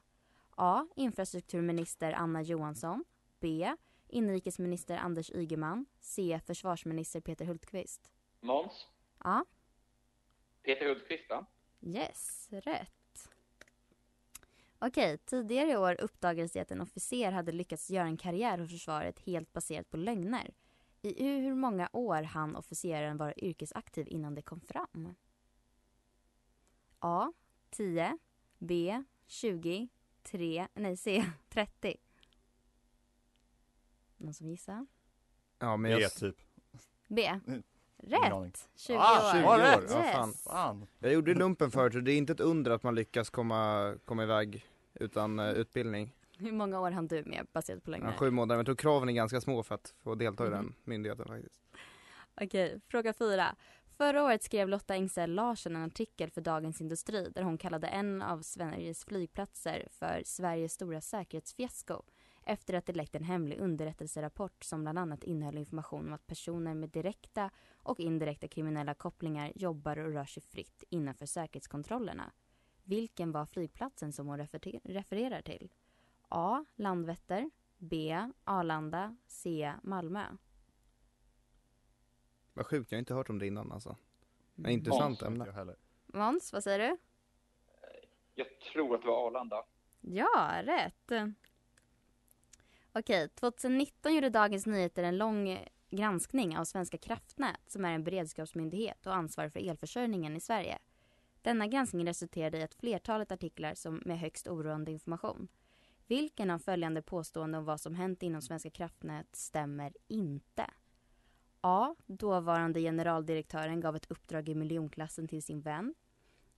A. 0.55 0.87
Infrastrukturminister 0.95 2.11
Anna 2.11 2.41
Johansson. 2.41 3.03
B. 3.39 3.75
Inrikesminister 4.07 4.97
Anders 4.97 5.31
Ygeman. 5.31 5.85
C. 5.99 6.39
Försvarsminister 6.45 7.21
Peter 7.21 7.45
Hultqvist. 7.45 8.11
Måns, 8.39 8.87
Ja, 9.23 9.45
Peter 10.63 10.85
Hultqvist 10.87 11.29
va? 11.29 11.45
Yes, 11.81 12.47
rätt. 12.51 13.29
Okej, 14.79 15.17
tidigare 15.17 15.71
i 15.71 15.77
år 15.77 16.01
uppdagades 16.01 16.51
det 16.51 16.59
att 16.59 16.71
en 16.71 16.81
officer 16.81 17.31
hade 17.31 17.51
lyckats 17.51 17.89
göra 17.89 18.07
en 18.07 18.17
karriär 18.17 18.57
hos 18.57 18.71
försvaret 18.71 19.19
helt 19.19 19.53
baserat 19.53 19.89
på 19.89 19.97
lögner. 19.97 20.53
I 21.01 21.23
hur 21.39 21.55
många 21.55 21.89
år 21.93 22.21
hann 22.23 22.55
officeren 22.55 23.17
vara 23.17 23.33
yrkesaktiv 23.37 24.07
innan 24.09 24.35
det 24.35 24.41
kom 24.41 24.61
fram? 24.61 25.15
A. 26.99 27.33
10 27.69 28.17
B. 28.59 29.03
20 29.27 29.87
3, 30.23 30.67
nej 30.73 30.97
C. 30.97 31.25
30 31.49 31.95
Någon 34.17 34.33
som 34.33 34.47
gissar? 34.47 34.85
Ja 35.59 35.77
men 35.77 35.91
jag... 35.91 36.11
typ. 36.13 36.35
B. 37.07 37.21
Ingen 37.21 37.63
aning. 38.33 38.43
Rätt! 38.51 38.69
20 38.75 38.97
Ah, 38.99 39.33
20 39.33 39.47
år. 39.47 39.53
år, 39.53 39.59
Yes. 39.83 39.91
ja, 39.91 40.03
fan. 40.03 40.33
Fan. 40.33 40.87
Jag 40.99 41.13
gjorde 41.13 41.33
lumpen 41.33 41.71
förut 41.71 41.93
så 41.93 41.99
det 41.99 42.11
är 42.11 42.17
inte 42.17 42.33
ett 42.33 42.39
under 42.39 42.71
att 42.71 42.83
man 42.83 42.95
lyckas 42.95 43.29
komma, 43.29 43.93
komma 44.05 44.23
iväg 44.23 44.65
utan 44.93 45.39
eh, 45.39 45.49
utbildning. 45.51 46.13
Hur 46.37 46.51
många 46.51 46.79
år 46.79 46.91
hann 46.91 47.07
du 47.07 47.23
med 47.23 47.47
baserat 47.53 47.83
på 47.83 47.91
lögner? 47.91 48.07
Ja, 48.11 48.17
sju 48.17 48.31
månader, 48.31 48.55
men 48.55 48.59
jag 48.59 48.65
tror 48.65 48.75
kraven 48.75 49.09
är 49.09 49.13
ganska 49.13 49.41
små 49.41 49.63
för 49.63 49.75
att 49.75 49.93
få 50.03 50.15
delta 50.15 50.45
i 50.45 50.49
Mhm. 50.49 50.57
den 50.57 50.75
myndigheten 50.83 51.27
faktiskt. 51.27 51.61
Okej, 52.41 52.79
fråga 52.87 53.13
fyra. 53.13 53.55
Förra 53.97 54.23
året 54.23 54.43
skrev 54.43 54.69
Lotta 54.69 54.95
Engsell 54.95 55.33
Larsson 55.33 55.75
en 55.75 55.83
artikel 55.83 56.31
för 56.31 56.41
Dagens 56.41 56.81
Industri 56.81 57.29
där 57.35 57.41
hon 57.41 57.57
kallade 57.57 57.87
en 57.87 58.21
av 58.21 58.41
Sveriges 58.41 59.05
flygplatser 59.05 59.87
för 59.91 60.21
Sveriges 60.25 60.73
stora 60.73 61.01
säkerhetsfiasko 61.01 62.01
efter 62.45 62.73
att 62.73 62.85
det 62.85 62.93
läckt 62.93 63.15
en 63.15 63.23
hemlig 63.23 63.59
underrättelserapport 63.59 64.63
som 64.63 64.81
bland 64.81 64.99
annat 64.99 65.23
innehöll 65.23 65.57
information 65.57 66.07
om 66.07 66.13
att 66.13 66.27
personer 66.27 66.73
med 66.73 66.89
direkta 66.89 67.49
och 67.83 67.99
indirekta 67.99 68.47
kriminella 68.47 68.93
kopplingar 68.93 69.51
jobbar 69.55 69.97
och 69.97 70.13
rör 70.13 70.25
sig 70.25 70.43
fritt 70.43 70.83
innanför 70.89 71.25
säkerhetskontrollerna. 71.25 72.31
Vilken 72.83 73.31
var 73.31 73.45
flygplatsen 73.45 74.13
som 74.13 74.27
hon 74.27 74.39
refer- 74.39 74.81
refererar 74.83 75.41
till? 75.41 75.71
A. 76.29 76.65
Landvetter 76.75 77.49
B. 77.77 78.25
Arlanda 78.43 79.15
C. 79.27 79.73
Malmö 79.83 80.25
vad 82.57 82.65
sjukt, 82.65 82.91
jag 82.91 82.97
har 82.97 82.99
inte 82.99 83.13
hört 83.13 83.29
om 83.29 83.39
det 83.39 83.47
innan 83.47 83.71
alltså. 83.71 83.95
Men 84.55 84.71
intressant 84.71 85.21
Måns, 85.21 85.41
ämne. 85.57 85.75
Måns, 86.05 86.53
vad 86.53 86.63
säger 86.63 86.79
du? 86.79 86.97
Jag 88.35 88.47
tror 88.73 88.95
att 88.95 89.01
det 89.01 89.07
var 89.07 89.27
Arlanda. 89.27 89.65
Ja, 90.01 90.61
rätt. 90.63 91.11
Okej, 92.91 93.29
2019 93.29 94.15
gjorde 94.15 94.29
Dagens 94.29 94.65
Nyheter 94.65 95.03
en 95.03 95.17
lång 95.17 95.65
granskning 95.89 96.57
av 96.57 96.65
Svenska 96.65 96.97
kraftnät 96.97 97.61
som 97.67 97.85
är 97.85 97.93
en 97.93 98.03
beredskapsmyndighet 98.03 99.07
och 99.07 99.15
ansvarar 99.15 99.49
för 99.49 99.69
elförsörjningen 99.69 100.35
i 100.35 100.39
Sverige. 100.39 100.79
Denna 101.41 101.67
granskning 101.67 102.07
resulterade 102.07 102.57
i 102.57 102.61
ett 102.61 102.75
flertalet 102.75 103.31
artiklar 103.31 103.73
som 103.73 104.01
med 104.05 104.19
högst 104.19 104.47
oroande 104.47 104.91
information. 104.91 105.47
Vilken 106.07 106.49
av 106.49 106.59
följande 106.59 107.01
påståenden 107.01 107.59
om 107.59 107.65
vad 107.65 107.81
som 107.81 107.95
hänt 107.95 108.23
inom 108.23 108.41
Svenska 108.41 108.69
kraftnät 108.69 109.35
stämmer 109.35 109.93
inte? 110.07 110.65
A. 111.61 111.95
Dåvarande 112.05 112.79
generaldirektören 112.81 113.79
gav 113.79 113.95
ett 113.95 114.11
uppdrag 114.11 114.49
i 114.49 114.55
miljonklassen 114.55 115.27
till 115.27 115.43
sin 115.43 115.61
vän. 115.61 115.95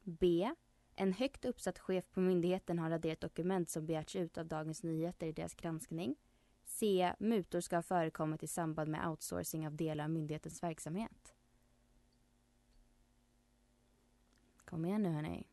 B. 0.03 0.51
En 0.95 1.13
högt 1.13 1.45
uppsatt 1.45 1.79
chef 1.79 2.05
på 2.13 2.19
myndigheten 2.19 2.79
har 2.79 2.89
raderat 2.89 3.21
dokument 3.21 3.69
som 3.69 3.85
begärts 3.85 4.15
ut 4.15 4.37
av 4.37 4.45
Dagens 4.45 4.83
Nyheter 4.83 5.27
i 5.27 5.31
deras 5.31 5.55
granskning. 5.55 6.15
C. 6.63 7.13
Mutor 7.19 7.59
ska 7.59 7.75
ha 7.75 7.83
förekommit 7.83 8.43
i 8.43 8.47
samband 8.47 8.91
med 8.91 9.07
outsourcing 9.07 9.67
av 9.67 9.75
delar 9.75 10.03
av 10.03 10.09
myndighetens 10.09 10.63
verksamhet. 10.63 11.33
Kom 14.65 14.85
igen 14.85 15.03
nu 15.03 15.09
hörni. 15.09 15.47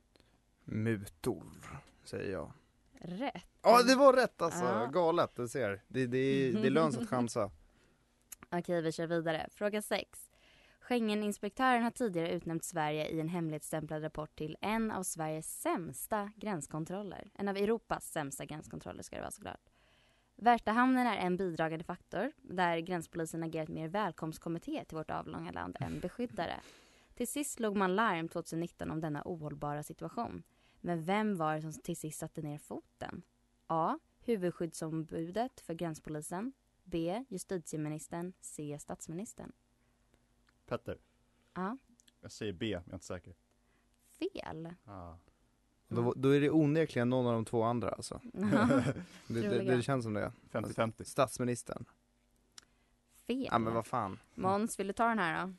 Mutor, 0.64 1.44
säger 2.04 2.32
jag. 2.32 2.52
Rätt. 3.00 3.44
Ja 3.62 3.82
det 3.82 3.94
var 3.94 4.12
rätt 4.12 4.42
alltså, 4.42 4.64
Ja. 4.64 4.86
galet, 4.92 5.36
du 5.36 5.48
ser. 5.48 5.82
Det, 5.88 6.06
det, 6.06 6.52
det 6.52 6.70
lönt 6.70 6.96
att 6.96 7.08
chansa. 7.08 7.50
Okej, 8.50 8.82
vi 8.82 8.92
kör 8.92 9.06
vidare. 9.06 9.46
Fråga 9.50 9.82
6. 9.82 10.30
Schengeninspektören 10.80 11.82
har 11.82 11.90
tidigare 11.90 12.32
utnämnt 12.32 12.64
Sverige 12.64 13.08
i 13.08 13.20
en 13.20 13.28
hemligstämplad 13.28 14.02
rapport 14.02 14.36
till 14.36 14.56
en 14.60 14.90
av 14.90 15.02
Sveriges 15.02 15.60
sämsta 15.60 16.32
gränskontroller. 16.36 17.30
En 17.34 17.48
av 17.48 17.56
Europas 17.56 18.08
sämsta 18.12 18.44
gränskontroller 18.44 19.02
ska 19.02 19.16
det 19.16 19.22
vara 19.22 19.30
såklart. 19.30 19.70
Värtahamnen 20.36 21.06
är 21.06 21.16
en 21.16 21.36
bidragande 21.36 21.84
faktor 21.84 22.32
där 22.42 22.78
gränspolisen 22.78 23.42
agerat 23.42 23.68
mer 23.68 23.88
välkomstkommitté 23.88 24.84
till 24.84 24.96
vårt 24.96 25.10
avlånga 25.10 25.52
land 25.52 25.76
än 25.80 26.00
beskyddare. 26.00 26.60
Till 27.14 27.28
sist 27.28 27.52
slog 27.52 27.76
man 27.76 27.96
larm 27.96 28.28
2019 28.28 28.90
om 28.90 29.00
denna 29.00 29.22
ohållbara 29.24 29.82
situation. 29.82 30.42
Men 30.80 31.04
vem 31.04 31.36
var 31.36 31.54
det 31.54 31.62
som 31.62 31.72
till 31.72 31.96
sist 31.96 32.18
satte 32.18 32.42
ner 32.42 32.58
foten? 32.58 33.22
A. 33.66 33.98
Huvudskyddsombudet 34.20 35.60
för 35.60 35.74
gränspolisen. 35.74 36.52
B. 36.86 37.24
Justitieministern. 37.28 38.32
C. 38.40 38.78
Statsministern. 38.80 39.52
Petter. 40.66 40.98
Ja, 41.54 41.76
Jag 42.20 42.32
säger 42.32 42.52
B, 42.52 42.66
men 42.66 42.82
jag 42.84 42.90
är 42.90 42.94
inte 42.94 43.06
säker. 43.06 43.34
fel. 44.18 44.74
Ah. 44.84 45.14
Då, 45.88 46.12
då 46.16 46.28
är 46.36 46.40
det 46.40 46.50
onekligen 46.50 47.10
någon 47.10 47.26
av 47.26 47.32
de 47.32 47.44
två 47.44 47.62
andra 47.62 47.90
alltså. 47.90 48.20
det, 48.32 49.40
det, 49.40 49.62
det 49.62 49.82
känns 49.82 50.04
som 50.04 50.14
det. 50.14 50.32
50-50. 50.50 51.04
Statsministern. 51.04 51.84
Fel. 53.26 53.48
Ja 53.52 53.58
men 53.58 53.74
vad 53.74 53.86
fan. 53.86 54.18
Måns, 54.34 54.78
vill 54.80 54.86
du 54.86 54.92
ta 54.92 55.08
den 55.08 55.18
här 55.18 55.46
då? 55.46 55.54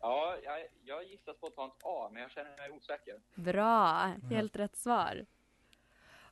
ja, 0.00 0.36
jag, 0.44 0.66
jag 0.84 1.04
gissar 1.04 1.34
spontant 1.34 1.74
A, 1.82 2.08
men 2.12 2.22
jag 2.22 2.30
känner 2.30 2.56
mig 2.56 2.70
osäker. 2.70 3.20
Bra, 3.34 3.96
helt 4.30 4.56
rätt 4.56 4.76
svar. 4.76 5.26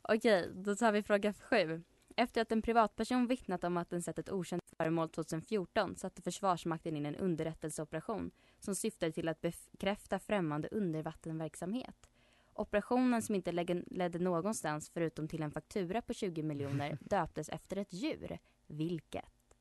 Okej, 0.03 0.51
då 0.55 0.77
tar 0.77 0.93
vi 0.93 1.03
fråga 1.03 1.33
sju. 1.33 1.83
Efter 2.17 2.43
att 2.43 2.53
en 2.53 2.63
privatperson 2.63 3.27
vittnat 3.27 3.65
om 3.65 3.77
att 3.77 3.91
den 3.91 4.03
sett 4.03 4.19
ett 4.19 4.31
okänt 4.31 4.63
föremål 4.77 5.09
2014 5.09 5.97
satte 5.97 6.23
Försvarsmakten 6.23 6.97
in 6.97 7.07
en 7.07 7.17
underrättelseoperation 7.17 8.31
som 8.59 8.75
syftade 8.75 9.13
till 9.13 9.29
att 9.29 9.41
bekräfta 9.41 10.19
främmande 10.19 10.69
undervattenverksamhet. 10.69 12.09
Operationen 12.53 13.23
som 13.23 13.35
inte 13.35 13.53
ledde 13.87 14.19
någonstans 14.19 14.91
förutom 14.91 15.29
till 15.29 15.43
en 15.43 15.51
faktura 15.51 16.03
på 16.03 16.15
20 16.15 16.43
miljoner 16.43 16.99
döptes 17.05 17.49
efter 17.49 17.77
ett 17.77 17.93
djur. 17.93 18.39
Vilket? 18.67 19.57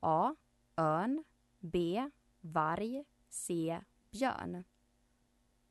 A. 0.00 0.34
Örn. 0.76 1.24
B. 1.58 2.10
Varg. 2.40 3.04
C. 3.28 3.80
Björn. 4.10 4.64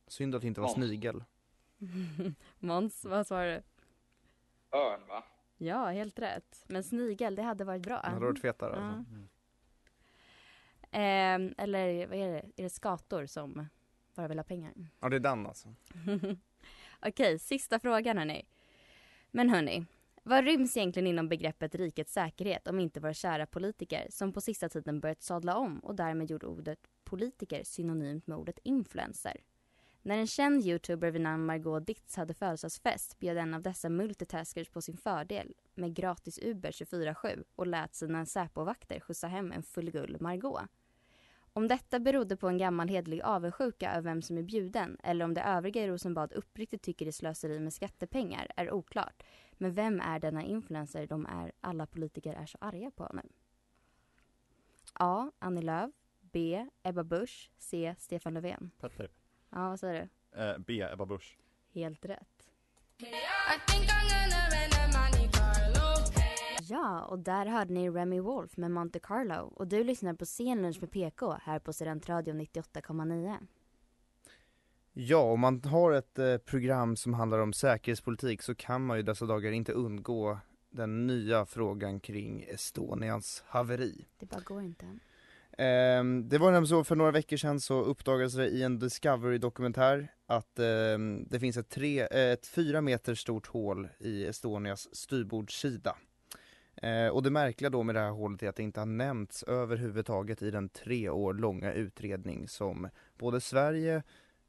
Synd 0.08 0.36
att 0.36 0.42
det 0.42 0.48
inte 0.48 0.62
var 0.62 0.68
Måns. 0.68 0.76
snigel. 0.76 1.24
Måns, 2.60 3.06
vad 3.06 3.28
svarar 3.28 3.48
du? 3.48 3.64
Örn, 4.78 5.08
va? 5.08 5.24
Ja, 5.64 5.86
helt 5.86 6.20
rätt. 6.20 6.64
Men 6.68 6.84
snigel, 6.84 7.36
det 7.36 7.42
hade 7.42 7.64
varit 7.64 7.82
bra. 7.82 8.02
Det 8.02 8.08
hade 8.10 8.26
varit 8.26 8.42
fetare 8.42 8.76
Ja. 8.76 8.82
alltså. 8.84 9.14
Ehm, 10.92 11.54
eller 11.58 12.08
vad 12.08 12.18
är 12.18 12.28
det? 12.32 12.40
Är 12.58 12.64
det 12.64 12.70
skator 12.70 13.26
som 13.26 13.68
bara 14.16 14.28
vill 14.28 14.40
ha 14.40 14.44
pengar? 14.44 14.74
Ja, 15.00 15.10
det 15.10 15.16
är 15.16 15.20
den 15.20 15.46
alltså. 15.48 15.76
Okej, 17.02 17.40
sista 17.40 17.80
frågan 17.80 18.18
hörni. 18.18 18.46
Men 19.32 19.50
hörni, 19.50 19.86
vad 20.24 20.46
ryms 20.46 20.78
egentligen 20.78 21.08
inom 21.08 21.30
begreppet 21.30 21.76
rikets 21.76 22.14
säkerhet 22.14 22.68
om 22.68 22.80
inte 22.80 23.00
våra 23.00 23.14
kära 23.14 23.46
politiker 23.46 24.08
som 24.10 24.34
på 24.34 24.42
sista 24.42 24.70
tiden 24.70 25.00
börjat 25.00 25.22
sadla 25.24 25.56
om 25.58 25.80
och 25.80 25.96
därmed 25.96 26.32
gjort 26.32 26.44
ordet 26.44 26.80
politiker 27.04 27.64
synonymt 27.64 28.28
med 28.28 28.38
ordet 28.38 28.60
influencer? 28.64 29.38
När 30.04 30.18
en 30.18 30.28
känd 30.28 30.66
youtuber 30.66 31.12
vid 31.12 31.22
namn 31.22 31.46
Margot 31.46 31.88
Ditz 31.88 32.16
hade 32.16 32.34
födelsedagsfest 32.34 33.20
bjöd 33.20 33.38
en 33.38 33.54
av 33.54 33.62
dessa 33.62 33.90
multitaskers 33.90 34.70
på 34.70 34.82
sin 34.82 34.98
fördel 34.98 35.54
med 35.74 35.94
gratis 35.96 36.40
Uber 36.42 36.72
24-7 36.72 37.44
och 37.56 37.68
lät 37.68 37.96
sina 37.96 38.26
Säpovakter 38.26 39.00
skjutsa 39.00 39.28
hem 39.28 39.52
en 39.52 39.64
fullgull 39.64 40.18
Margot. 40.20 40.62
Om 41.54 41.68
detta 41.68 42.00
berodde 42.00 42.38
på 42.38 42.48
en 42.48 42.58
gammal 42.58 42.88
hedlig 42.90 43.22
avundsjuka 43.22 43.92
över 43.92 44.02
vem 44.02 44.22
som 44.22 44.38
är 44.38 44.44
bjuden 44.44 44.98
eller 45.04 45.26
om 45.26 45.34
de 45.34 45.42
övriga 45.42 45.84
i 45.84 45.88
Rosenbad 45.88 46.34
uppriktigt 46.34 46.84
tycker 46.84 47.06
det 47.06 47.10
är 47.10 47.12
slöseri 47.12 47.60
med 47.60 47.74
skattepengar 47.74 48.48
är 48.56 48.72
oklart. 48.72 49.24
Men 49.54 49.74
vem 49.74 50.00
är 50.00 50.20
denna 50.20 50.44
influencer 50.44 51.08
de 51.08 51.26
är 51.26 51.52
alla 51.62 51.86
politiker 51.86 52.34
är 52.34 52.46
så 52.46 52.58
arga 52.62 52.92
på 52.92 53.10
nu? 53.14 53.22
A. 54.94 55.32
Annie 55.40 55.62
Lööf 55.62 55.92
B. 56.22 56.68
Ebba 56.84 57.04
Busch 57.04 57.52
C. 57.58 57.96
Stefan 57.98 58.34
Löfven 58.34 58.72
Petter. 58.80 59.10
Ja, 59.52 59.70
vad 59.70 59.80
säger 59.80 60.10
du? 60.34 60.42
Eh, 60.42 60.58
B. 60.58 60.82
Ebba 60.94 61.06
Busch. 61.06 61.38
Helt 61.74 62.06
rätt. 62.06 62.52
Ja, 66.70 67.06
och 67.06 67.20
där 67.20 67.46
hörde 67.46 67.74
ni 67.74 67.90
Remy 67.90 68.20
Wolf 68.20 68.58
med 68.58 68.72
Monte 68.72 69.00
Carlo 69.00 69.54
och 69.56 69.68
du 69.68 69.84
lyssnar 69.84 70.14
på 70.14 70.26
Scenlunch 70.26 70.82
med 70.82 70.92
PK 70.92 71.38
här 71.44 71.60
på 71.60 71.74
Studentradion 71.74 72.42
98,9. 72.42 73.38
Ja, 74.94 75.18
om 75.18 75.40
man 75.40 75.64
har 75.64 75.92
ett 75.92 76.20
eh, 76.20 76.38
program 76.38 76.96
som 76.96 77.14
handlar 77.14 77.40
om 77.40 77.54
säkerhetspolitik 77.54 78.42
så 78.42 78.56
kan 78.56 78.86
man 78.86 78.98
ju 78.98 79.04
dessa 79.04 79.26
dagar 79.26 79.52
inte 79.52 79.72
undgå 79.72 80.38
den 80.70 81.08
nya 81.08 81.46
frågan 81.46 82.00
kring 82.00 82.46
Estonias 82.48 83.44
haveri. 83.48 84.06
Det 84.18 84.26
bara 84.26 84.42
går 84.42 84.62
inte. 84.62 84.86
Ehm, 85.62 86.30
det 86.30 86.38
var 86.38 86.52
nämligen 86.52 86.68
så 86.68 86.84
för 86.84 86.96
några 86.96 87.12
veckor 87.12 87.38
sedan 87.38 87.60
så 87.60 87.82
uppdagades 87.82 88.34
det 88.34 88.48
i 88.48 88.64
en 88.64 88.80
Discovery-dokumentär 88.80 90.08
att 90.26 90.60
ehm, 90.60 91.26
det 91.30 91.40
finns 91.40 91.58
ett, 91.58 91.70
tre, 91.70 92.00
ett 92.00 92.48
fyra 92.48 92.82
meter 92.82 93.16
stort 93.16 93.48
hål 93.48 93.88
i 94.00 94.26
Estonias 94.26 94.96
styrbordssida. 94.96 95.96
Eh, 96.76 97.08
och 97.08 97.24
det 97.24 97.30
märkliga 97.30 97.70
då 97.70 97.84
med 97.84 97.96
det 97.96 98.00
här 98.00 98.10
hålet 98.10 98.44
är 98.44 98.50
att 98.50 98.56
det 98.56 98.64
inte 98.64 98.80
har 98.80 98.86
nämnts 98.86 99.44
överhuvudtaget 99.44 100.42
i 100.42 100.52
den 100.52 100.70
tre 100.70 101.10
år 101.10 101.34
långa 101.34 101.74
utredning 101.74 102.48
som 102.48 102.90
både 103.18 103.42
Sverige, 103.42 104.04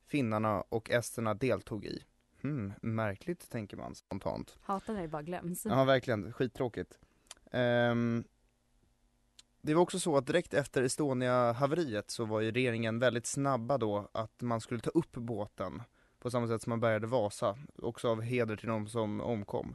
finnarna 0.06 0.60
och 0.68 0.90
esterna 0.90 1.34
deltog 1.34 1.84
i. 1.84 2.02
Hmm, 2.42 2.72
märkligt 2.82 3.50
tänker 3.50 3.76
man 3.76 3.94
spontant. 3.94 4.56
Hatar 4.62 4.94
när 4.94 5.02
det 5.02 5.08
bara 5.08 5.22
glöms. 5.22 5.64
Ja 5.64 5.84
verkligen, 5.84 6.32
skittråkigt. 6.32 6.98
Ehm, 7.50 8.24
det 9.62 9.74
var 9.74 9.82
också 9.82 10.00
så 10.00 10.16
att 10.16 10.26
direkt 10.26 10.54
efter 10.54 10.82
Estonia-haveriet 10.82 12.10
så 12.10 12.24
var 12.24 12.40
ju 12.40 12.50
regeringen 12.50 12.98
väldigt 12.98 13.26
snabba 13.26 13.78
då 13.78 14.08
att 14.12 14.42
man 14.42 14.60
skulle 14.60 14.80
ta 14.80 14.90
upp 14.90 15.12
båten 15.12 15.82
på 16.18 16.30
samma 16.30 16.48
sätt 16.48 16.62
som 16.62 16.70
man 16.70 16.80
bärgade 16.80 17.06
Vasa, 17.06 17.58
också 17.76 18.08
av 18.08 18.20
heder 18.20 18.56
till 18.56 18.68
de 18.68 18.88
som 18.88 19.20
omkom. 19.20 19.74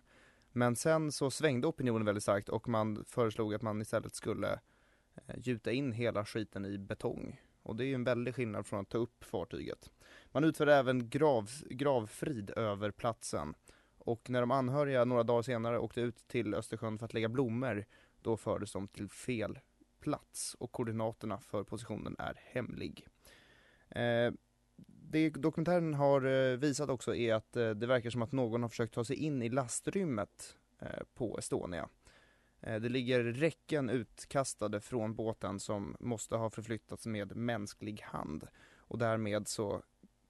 Men 0.51 0.75
sen 0.75 1.11
så 1.11 1.31
svängde 1.31 1.67
opinionen 1.67 2.05
väldigt 2.05 2.23
starkt 2.23 2.49
och 2.49 2.67
man 2.67 3.05
föreslog 3.07 3.53
att 3.53 3.61
man 3.61 3.81
istället 3.81 4.15
skulle 4.15 4.59
eh, 5.15 5.35
gjuta 5.37 5.71
in 5.71 5.91
hela 5.91 6.25
skiten 6.25 6.65
i 6.65 6.77
betong. 6.77 7.41
Och 7.63 7.75
det 7.75 7.83
är 7.83 7.87
ju 7.87 7.95
en 7.95 8.03
väldig 8.03 8.35
skillnad 8.35 8.65
från 8.67 8.79
att 8.79 8.89
ta 8.89 8.97
upp 8.97 9.23
fartyget. 9.23 9.91
Man 10.31 10.43
utförde 10.43 10.75
även 10.75 11.09
grav, 11.09 11.49
gravfrid 11.69 12.49
över 12.55 12.91
platsen. 12.91 13.53
Och 13.97 14.29
när 14.29 14.41
de 14.41 14.51
anhöriga 14.51 15.05
några 15.05 15.23
dagar 15.23 15.41
senare 15.41 15.79
åkte 15.79 16.01
ut 16.01 16.27
till 16.27 16.53
Östersjön 16.53 16.99
för 16.99 17.05
att 17.05 17.13
lägga 17.13 17.29
blommor, 17.29 17.85
då 18.21 18.37
fördes 18.37 18.71
de 18.71 18.87
till 18.87 19.09
fel 19.09 19.59
plats 20.07 20.55
och 20.59 20.71
koordinaterna 20.71 21.39
för 21.39 21.63
positionen 21.63 22.15
är 22.19 22.41
hemlig. 22.53 23.07
Eh, 23.89 24.31
det 24.85 25.29
dokumentären 25.29 25.93
har 25.93 26.25
eh, 26.25 26.57
visat 26.57 26.89
också 26.89 27.15
är 27.15 27.33
att 27.33 27.55
eh, 27.55 27.69
det 27.69 27.87
verkar 27.87 28.09
som 28.09 28.21
att 28.21 28.31
någon 28.31 28.61
har 28.61 28.69
försökt 28.69 28.93
ta 28.93 29.03
sig 29.03 29.15
in 29.15 29.41
i 29.41 29.49
lastrummet 29.49 30.57
eh, 30.79 31.03
på 31.13 31.37
Estonia. 31.37 31.89
Det 32.59 32.89
ligger 32.89 33.23
räcken 33.23 33.89
utkastade 33.89 34.81
från 34.81 35.15
båten 35.15 35.59
som 35.59 35.95
måste 35.99 36.35
ha 36.35 36.49
förflyttats 36.49 37.05
med 37.05 37.35
mänsklig 37.35 38.01
hand 38.01 38.47
och 38.77 38.97
därmed 38.97 39.47
så 39.47 39.81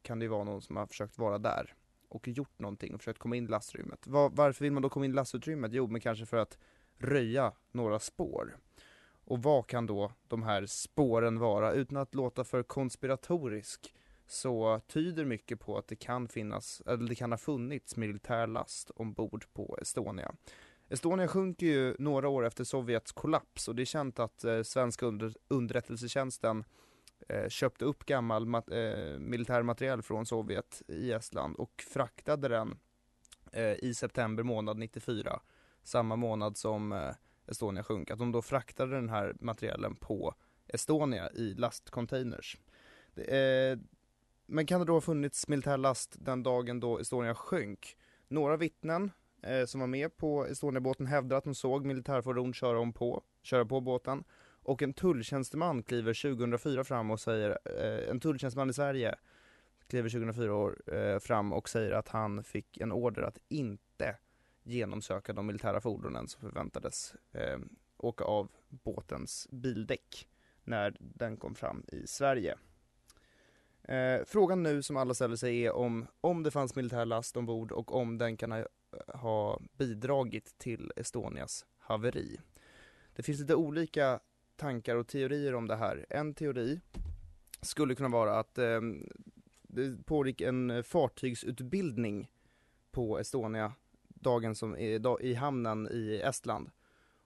kan 0.02 0.20
det 0.20 0.24
ju 0.24 0.30
vara 0.30 0.44
någon 0.44 0.62
som 0.62 0.76
har 0.76 0.88
försökt 0.88 1.18
vara 1.18 1.38
där 1.38 1.76
och 2.10 2.28
gjort 2.28 2.60
någonting 2.60 2.94
och 2.94 3.02
försökt 3.02 3.20
komma 3.20 3.36
in 3.36 3.46
i 3.46 3.48
lastrummet. 3.48 4.08
Var, 4.08 4.30
varför 4.30 4.66
vill 4.66 4.74
man 4.74 4.82
då 4.84 4.90
komma 4.90 5.06
in 5.06 5.12
i 5.12 5.16
lastutrymmet? 5.16 5.74
Jo, 5.74 5.88
men 5.88 6.02
kanske 6.02 6.26
för 6.26 6.38
att 6.38 6.58
röja 6.98 7.54
några 7.72 8.00
spår. 8.00 8.58
Och 9.28 9.44
vad 9.44 9.68
kan 9.68 9.86
då 9.86 10.12
de 10.28 10.44
här 10.44 10.66
spåren 10.66 11.40
vara? 11.40 11.74
Utan 11.74 11.98
att 11.98 12.16
låta 12.16 12.44
för 12.44 12.64
konspiratorisk 12.64 13.94
så 14.28 14.82
tyder 14.88 15.26
mycket 15.26 15.60
på 15.60 15.78
att 15.78 15.88
det 15.88 15.96
kan 15.96 16.28
finnas, 16.28 16.82
eller 16.86 17.10
det 17.10 17.16
kan 17.16 17.32
ha 17.32 17.38
funnits 17.38 17.96
militär 17.96 18.48
last 18.48 18.90
ombord 18.90 19.46
på 19.54 19.78
Estonia. 19.82 20.36
Estonia 20.90 21.28
sjunker 21.28 21.66
ju 21.66 21.96
några 22.00 22.30
år 22.30 22.46
efter 22.46 22.64
Sovjets 22.64 23.12
kollaps 23.12 23.68
och 23.68 23.76
det 23.76 23.84
är 23.84 23.86
känt 23.86 24.20
att 24.20 24.44
eh, 24.44 24.62
svenska 24.62 25.06
under, 25.06 25.34
underrättelsetjänsten 25.48 26.64
eh, 27.30 27.50
köpte 27.50 27.86
upp 27.86 28.06
gammal 28.06 28.46
mat, 28.46 28.72
eh, 28.72 29.20
militär 29.20 29.64
materiel 29.64 30.02
från 30.02 30.26
Sovjet 30.26 30.82
i 30.88 31.12
Estland 31.12 31.56
och 31.56 31.84
fraktade 31.88 32.48
den 32.48 32.80
eh, 33.52 33.74
i 33.84 33.94
september 33.94 34.44
månad 34.44 34.78
94, 34.78 35.40
samma 35.84 36.16
månad 36.16 36.58
som 36.58 36.92
eh, 36.92 37.12
Estonia 37.48 37.84
sjönk, 37.84 38.12
att 38.12 38.20
de 38.20 38.32
då 38.32 38.42
fraktade 38.42 38.96
den 38.96 39.10
här 39.10 39.36
materielen 39.40 39.96
på 39.96 40.34
Estonia 40.68 41.32
i 41.32 41.54
lastcontainers. 41.54 42.58
Det, 43.14 43.72
eh, 43.72 43.78
men 44.46 44.66
kan 44.66 44.80
det 44.80 44.86
då 44.86 44.94
ha 44.94 45.02
funnits 45.02 45.48
militär 45.48 45.78
last 45.78 46.16
den 46.20 46.44
dagen 46.44 46.80
då 46.80 47.00
Estonia 47.00 47.36
sjönk? 47.36 47.98
Några 48.28 48.58
vittnen 48.58 49.12
eh, 49.42 49.66
som 49.66 49.80
var 49.80 49.88
med 49.88 50.18
på 50.18 50.46
Estoniabåten 50.46 51.06
hävdar 51.06 51.38
att 51.38 51.44
de 51.44 51.56
såg 51.56 51.86
militärfordon 51.86 52.54
köra, 52.54 52.80
om 52.80 52.94
på, 52.94 53.24
köra 53.42 53.66
på 53.66 53.82
båten. 53.82 54.24
Och 54.64 54.82
en 54.82 54.94
tulltjänsteman 54.94 55.84
kliver 55.84 56.14
2004 56.14 56.84
fram 56.84 57.12
och 57.12 57.20
säger, 57.20 57.50
eh, 57.66 58.10
en 58.10 58.20
tulltjänsteman 58.20 58.70
i 58.70 58.74
Sverige 58.74 59.16
kliver 59.88 60.10
2004 60.10 60.56
år, 60.56 60.94
eh, 60.94 61.20
fram 61.20 61.54
och 61.54 61.70
säger 61.70 61.92
att 61.92 62.08
han 62.08 62.44
fick 62.44 62.78
en 62.78 62.92
order 62.92 63.22
att 63.22 63.38
inte 63.48 64.16
genomsöka 64.68 65.34
de 65.34 65.46
militära 65.46 65.82
fordonen 65.82 66.28
som 66.28 66.42
förväntades 66.42 67.16
eh, 67.32 67.60
åka 67.98 68.24
av 68.24 68.52
båtens 68.70 69.48
bildäck 69.52 70.28
när 70.64 70.98
den 71.00 71.38
kom 71.38 71.56
fram 71.56 71.84
i 71.88 72.08
Sverige. 72.08 72.58
Eh, 73.84 74.26
frågan 74.26 74.64
nu 74.64 74.84
som 74.84 74.98
alla 74.98 75.14
ställer 75.14 75.36
sig 75.36 75.66
är 75.66 75.72
om, 75.72 76.08
om 76.22 76.44
det 76.44 76.52
fanns 76.52 76.76
militär 76.76 77.06
last 77.06 77.38
ombord 77.38 77.72
och 77.72 77.96
om 77.96 78.18
den 78.18 78.38
kan 78.38 78.52
ha, 78.52 78.66
ha 79.08 79.62
bidragit 79.78 80.58
till 80.58 80.92
Estonias 80.96 81.66
haveri. 81.78 82.40
Det 83.16 83.24
finns 83.24 83.40
lite 83.40 83.56
olika 83.56 84.20
tankar 84.56 84.96
och 84.96 85.08
teorier 85.08 85.56
om 85.56 85.68
det 85.68 85.76
här. 85.76 86.06
En 86.10 86.34
teori 86.34 86.80
skulle 87.62 87.96
kunna 87.96 88.10
vara 88.10 88.40
att 88.40 88.58
eh, 88.58 88.82
det 89.62 90.06
pågick 90.06 90.42
en 90.42 90.84
fartygsutbildning 90.84 92.32
på 92.92 93.20
Estonia 93.20 93.74
dagen 94.20 94.56
som 94.56 94.78
är 94.78 95.22
i 95.22 95.34
hamnen 95.34 95.88
i 95.92 96.22
Estland. 96.24 96.70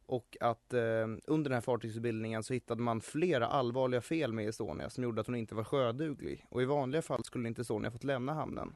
Och 0.06 0.38
att 0.39 0.73
eh, 0.73 1.08
under 1.27 1.43
den 1.43 1.54
här 1.54 1.62
fartygsutbildningen 1.62 2.43
så 2.43 2.54
hittade 2.54 2.82
man 2.82 3.01
flera 3.01 3.47
allvarliga 3.47 4.01
fel 4.01 4.34
med 4.34 4.49
Estonia 4.49 4.89
som 4.89 5.04
gjorde 5.04 5.21
att 5.21 5.27
hon 5.27 5.36
inte 5.36 5.56
var 5.56 5.63
sjöduglig. 5.63 6.45
Och 6.49 6.62
i 6.62 6.65
vanliga 6.65 7.01
fall 7.01 7.23
skulle 7.23 7.47
inte 7.47 7.62
Estonia 7.62 7.91
fått 7.91 8.04
lämna 8.04 8.34
hamnen. 8.34 8.75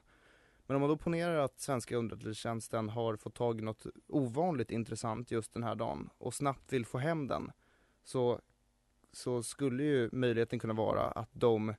Men 0.67 0.75
om 0.75 0.81
man 0.81 0.89
då 0.89 0.97
ponerar 0.97 1.37
att 1.37 1.59
svenska 1.59 1.97
underrättelsetjänsten 1.97 2.89
har 2.89 3.15
fått 3.15 3.35
tag 3.35 3.59
i 3.59 3.63
något 3.63 3.85
ovanligt 4.07 4.71
intressant 4.71 5.31
just 5.31 5.53
den 5.53 5.63
här 5.63 5.75
dagen 5.75 6.09
och 6.17 6.33
snabbt 6.33 6.73
vill 6.73 6.85
få 6.85 6.97
hem 6.97 7.27
den 7.27 7.51
så, 8.03 8.41
så 9.13 9.43
skulle 9.43 9.83
ju 9.83 10.09
möjligheten 10.11 10.59
kunna 10.59 10.73
vara 10.73 11.01
att 11.01 11.29
de 11.33 11.73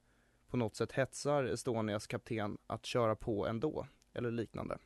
på 0.50 0.56
något 0.56 0.76
sätt 0.76 0.92
hetsar 0.92 1.44
Estonias 1.44 2.06
kapten 2.06 2.58
att 2.66 2.86
köra 2.86 3.16
på 3.16 3.46
ändå 3.46 3.86
eller 4.12 4.30
liknande. 4.30 4.78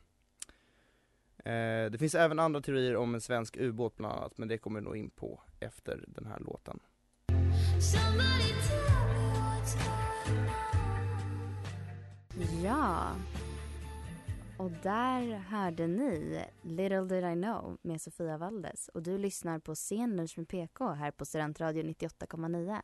Eh, 1.45 1.91
det 1.91 1.97
finns 1.99 2.15
även 2.15 2.39
andra 2.39 2.61
teorier 2.61 2.95
om 2.95 3.15
en 3.15 3.21
svensk 3.21 3.57
ubåt 3.57 3.97
bland 3.97 4.13
annat, 4.13 4.37
men 4.37 4.47
det 4.47 4.57
kommer 4.57 4.79
vi 4.79 4.85
nog 4.85 4.97
in 4.97 5.09
på 5.09 5.41
efter 5.59 6.03
den 6.07 6.25
här 6.25 6.39
låten. 6.39 6.79
Ja. 12.63 13.15
Och 14.57 14.71
där 14.71 15.37
hörde 15.37 15.87
ni 15.87 16.43
Little 16.61 17.01
Did 17.01 17.23
I 17.23 17.33
Know 17.33 17.77
med 17.81 18.01
Sofia 18.01 18.37
Valdes 18.37 18.87
och 18.87 19.03
du 19.03 19.17
lyssnar 19.17 19.59
på 19.59 19.75
Scenlunch 19.75 20.37
med 20.37 20.47
PK 20.47 20.91
här 20.91 21.11
på 21.11 21.25
Studentradio 21.25 21.83
98,9. 21.83 22.81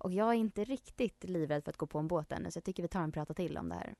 Och 0.00 0.12
jag 0.12 0.28
är 0.28 0.34
inte 0.34 0.64
riktigt 0.64 1.24
livrädd 1.24 1.64
för 1.64 1.70
att 1.70 1.76
gå 1.76 1.86
på 1.86 1.98
en 1.98 2.08
båt 2.08 2.32
ännu 2.32 2.50
så 2.50 2.56
jag 2.56 2.64
tycker 2.64 2.82
vi 2.82 2.88
tar 2.88 3.00
en 3.00 3.12
prata 3.12 3.34
till 3.34 3.58
om 3.58 3.68
det 3.68 3.74
här. 3.74 3.94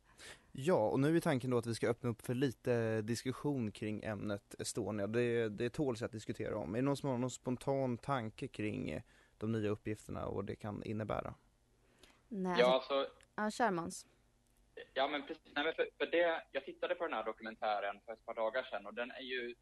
Ja, 0.52 0.88
och 0.88 1.00
nu 1.00 1.16
är 1.16 1.20
tanken 1.20 1.50
då 1.50 1.58
att 1.58 1.66
vi 1.66 1.74
ska 1.74 1.88
öppna 1.88 2.10
upp 2.10 2.22
för 2.22 2.34
lite 2.34 3.02
diskussion 3.02 3.72
kring 3.72 4.02
ämnet 4.02 4.54
Estonia. 4.58 5.06
Det, 5.06 5.48
det 5.48 5.70
tåls 5.70 6.02
att 6.02 6.12
diskutera 6.12 6.56
om. 6.56 6.74
Är 6.74 6.78
det 6.78 6.82
någon 6.82 6.96
som 6.96 7.08
har 7.08 7.18
någon 7.18 7.30
spontan 7.30 7.98
tanke 7.98 8.48
kring 8.48 8.90
eh, 8.90 9.02
de 9.38 9.52
nya 9.52 9.70
uppgifterna 9.70 10.26
och 10.26 10.34
vad 10.34 10.46
det 10.46 10.56
kan 10.56 10.82
innebära? 10.84 11.34
Nej, 12.28 12.56
Ja, 12.60 12.74
alltså, 12.74 13.06
Ja, 13.34 13.50
kör 13.50 13.70
Måns. 13.70 14.06
Ja, 14.94 15.08
men 15.08 15.26
precis. 15.26 15.52
Nej, 15.54 15.64
men 15.64 15.74
för, 15.74 15.88
för 15.98 16.06
det, 16.06 16.42
jag 16.52 16.64
tittade 16.64 16.94
på 16.94 17.04
den 17.04 17.12
här 17.12 17.24
dokumentären 17.24 18.00
för 18.04 18.12
ett 18.12 18.26
par 18.26 18.34
dagar 18.34 18.62
sedan 18.62 18.86
och 18.86 18.94
den 18.94 19.10
är 19.10 19.20
ju 19.20 19.54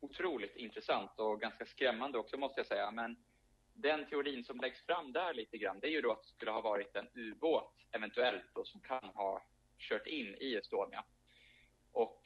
otroligt 0.00 0.56
intressant 0.56 1.10
och 1.16 1.40
ganska 1.40 1.66
skrämmande 1.66 2.18
också 2.18 2.36
måste 2.36 2.60
jag 2.60 2.66
säga. 2.66 2.90
Men 2.90 3.16
den 3.76 4.06
teorin 4.06 4.44
som 4.44 4.60
läggs 4.60 4.86
fram 4.86 5.12
där 5.12 5.34
lite 5.34 5.58
grann, 5.58 5.80
det 5.80 5.86
är 5.86 5.90
ju 5.90 6.00
då 6.00 6.12
att 6.12 6.22
det 6.22 6.28
skulle 6.28 6.50
ha 6.50 6.60
varit 6.60 6.96
en 6.96 7.08
ubåt 7.14 7.74
eventuellt 7.92 8.44
då, 8.54 8.64
som 8.64 8.80
kan 8.80 9.04
ha 9.04 9.42
kört 9.78 10.06
in 10.06 10.36
i 10.40 10.54
Estonia. 10.54 11.04
Och 11.92 12.22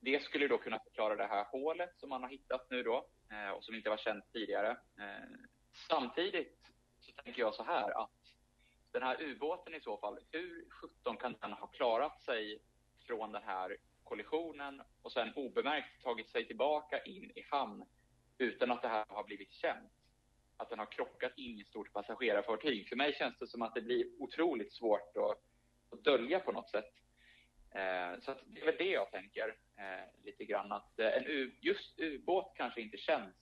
det 0.00 0.22
skulle 0.22 0.48
då 0.48 0.58
kunna 0.58 0.78
förklara 0.78 1.16
det 1.16 1.26
här 1.26 1.44
hålet 1.44 1.98
som 1.98 2.08
man 2.08 2.22
har 2.22 2.30
hittat 2.30 2.70
nu 2.70 2.82
då 2.82 3.06
eh, 3.30 3.50
och 3.50 3.64
som 3.64 3.74
inte 3.74 3.90
var 3.90 3.96
känt 3.96 4.32
tidigare. 4.32 4.70
Eh, 4.70 5.28
samtidigt 5.88 6.72
så 7.00 7.12
tänker 7.12 7.40
jag 7.40 7.54
så 7.54 7.62
här 7.62 8.02
att 8.02 8.10
den 8.92 9.02
här 9.02 9.22
ubåten 9.22 9.74
i 9.74 9.80
så 9.80 9.96
fall, 9.96 10.18
hur 10.30 10.66
17 10.70 11.16
kan 11.16 11.34
den 11.40 11.52
ha 11.52 11.66
klarat 11.66 12.22
sig 12.22 12.62
från 13.06 13.32
den 13.32 13.42
här 13.42 13.76
kollisionen 14.04 14.82
och 15.02 15.12
sen 15.12 15.34
obemärkt 15.34 16.02
tagit 16.02 16.30
sig 16.30 16.46
tillbaka 16.46 17.02
in 17.02 17.30
i 17.34 17.46
hamn 17.50 17.84
utan 18.38 18.70
att 18.70 18.82
det 18.82 18.88
här 18.88 19.04
har 19.08 19.24
blivit 19.24 19.52
känt? 19.52 19.92
Att 20.56 20.70
den 20.70 20.78
har 20.78 20.86
krockat 20.86 21.32
in 21.38 21.58
i 21.58 21.60
ett 21.60 21.68
stort 21.68 21.92
passagerarfartyg. 21.92 22.88
För 22.88 22.96
mig 22.96 23.12
känns 23.14 23.38
det 23.38 23.46
som 23.46 23.62
att 23.62 23.74
det 23.74 23.80
blir 23.82 24.06
otroligt 24.18 24.72
svårt 24.72 25.16
att, 25.16 25.42
att 25.92 26.04
dölja 26.04 26.40
på 26.40 26.52
något 26.52 26.70
sätt. 26.70 26.92
Eh, 27.70 28.20
så 28.20 28.30
att 28.30 28.40
det 28.46 28.60
är 28.60 28.64
väl 28.66 28.76
det 28.78 28.90
jag 28.90 29.10
tänker 29.10 29.56
eh, 29.78 30.24
lite 30.24 30.44
grann. 30.44 30.72
Att 30.72 30.98
eh, 30.98 31.06
en 31.16 31.26
u- 31.26 31.54
just 31.60 32.00
ubåt 32.00 32.52
kanske 32.56 32.80
inte 32.80 32.96
känns 32.96 33.34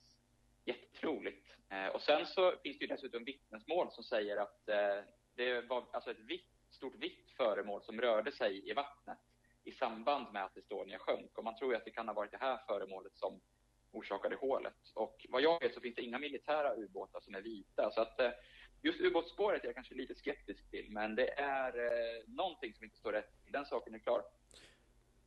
jättetroligt. 0.65 1.47
Eh, 1.69 1.87
och 1.87 2.01
sen 2.01 2.25
så 2.25 2.51
finns 2.63 2.77
det 2.79 2.85
ju 2.85 2.87
dessutom 2.87 3.23
vittnesmål 3.23 3.91
som 3.91 4.03
säger 4.03 4.37
att 4.37 4.69
eh, 4.69 5.03
det 5.35 5.61
var 5.61 5.85
alltså 5.93 6.11
ett 6.11 6.19
vitt, 6.19 6.49
stort 6.71 6.95
vitt 6.95 7.31
föremål 7.37 7.81
som 7.83 8.01
rörde 8.01 8.31
sig 8.31 8.69
i 8.69 8.73
vattnet 8.73 9.17
i 9.63 9.71
samband 9.71 10.33
med 10.33 10.43
att 10.43 10.57
Estonia 10.57 10.99
sjönk. 10.99 11.37
Och 11.37 11.43
man 11.43 11.55
tror 11.55 11.71
ju 11.71 11.77
att 11.77 11.85
det 11.85 11.91
kan 11.91 12.07
ha 12.07 12.13
varit 12.13 12.31
det 12.31 12.37
här 12.37 12.57
föremålet 12.67 13.17
som 13.17 13.41
orsakade 13.93 14.35
hålet. 14.35 14.73
Och 14.93 15.25
vad 15.29 15.41
jag 15.41 15.59
vet 15.61 15.73
så 15.73 15.81
finns 15.81 15.95
det 15.95 16.01
inga 16.01 16.19
militära 16.19 16.75
ubåtar 16.75 17.19
som 17.21 17.35
är 17.35 17.41
vita. 17.41 17.91
Så 17.91 18.01
att 18.01 18.19
eh, 18.19 18.29
just 18.81 19.01
ubåtsspåret 19.01 19.61
är 19.63 19.67
jag 19.67 19.75
kanske 19.75 19.95
lite 19.95 20.15
skeptisk 20.15 20.69
till. 20.69 20.85
Men 20.89 21.15
det 21.15 21.39
är 21.39 21.77
eh, 21.77 22.23
någonting 22.27 22.73
som 22.73 22.83
inte 22.83 22.97
står 22.97 23.11
rätt. 23.11 23.31
Den 23.51 23.65
saken 23.65 23.93
är 23.95 23.99
klar. 23.99 24.21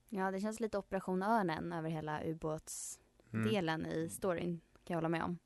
Ja, 0.08 0.30
det 0.30 0.40
känns 0.40 0.60
lite 0.60 0.78
Operation 0.78 1.22
Örnen 1.22 1.72
över 1.72 1.88
hela 1.90 2.20
ubåtsdelen 2.24 3.86
i 3.86 4.08
storyn, 4.08 4.60
kan 4.84 4.94
jag 4.94 4.96
hålla 4.96 5.08
med 5.08 5.22
om. 5.22 5.38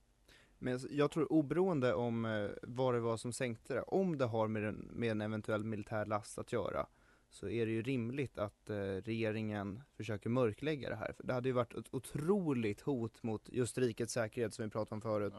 Men 0.58 0.72
jag- 0.72 0.90
jag 0.92 1.10
tror 1.10 1.32
oberoende 1.32 1.94
om 1.94 2.24
eh, 2.24 2.50
vad 2.62 2.94
det 2.94 3.00
var 3.00 3.16
som 3.16 3.32
sänkte 3.32 3.74
det, 3.74 3.82
om 3.82 4.18
det 4.18 4.24
har 4.24 4.48
med 4.48 4.64
en, 4.64 4.76
med 4.76 5.10
en 5.10 5.20
eventuell 5.20 5.64
militär 5.64 6.06
last 6.06 6.38
att 6.38 6.52
göra, 6.52 6.86
så 7.30 7.48
är 7.48 7.66
det 7.66 7.72
ju 7.72 7.82
rimligt 7.82 8.38
att 8.38 8.70
eh, 8.70 8.76
regeringen 8.76 9.82
försöker 9.96 10.30
mörklägga 10.30 10.88
det 10.90 10.96
här. 10.96 11.12
För 11.12 11.26
det 11.26 11.32
hade 11.32 11.48
ju 11.48 11.52
varit 11.52 11.74
ett 11.74 11.94
otroligt 11.94 12.80
hot 12.80 13.22
mot 13.22 13.48
just 13.52 13.78
rikets 13.78 14.12
säkerhet 14.12 14.54
som 14.54 14.64
vi 14.64 14.70
pratade 14.70 14.94
om 14.94 15.00
förut. 15.00 15.32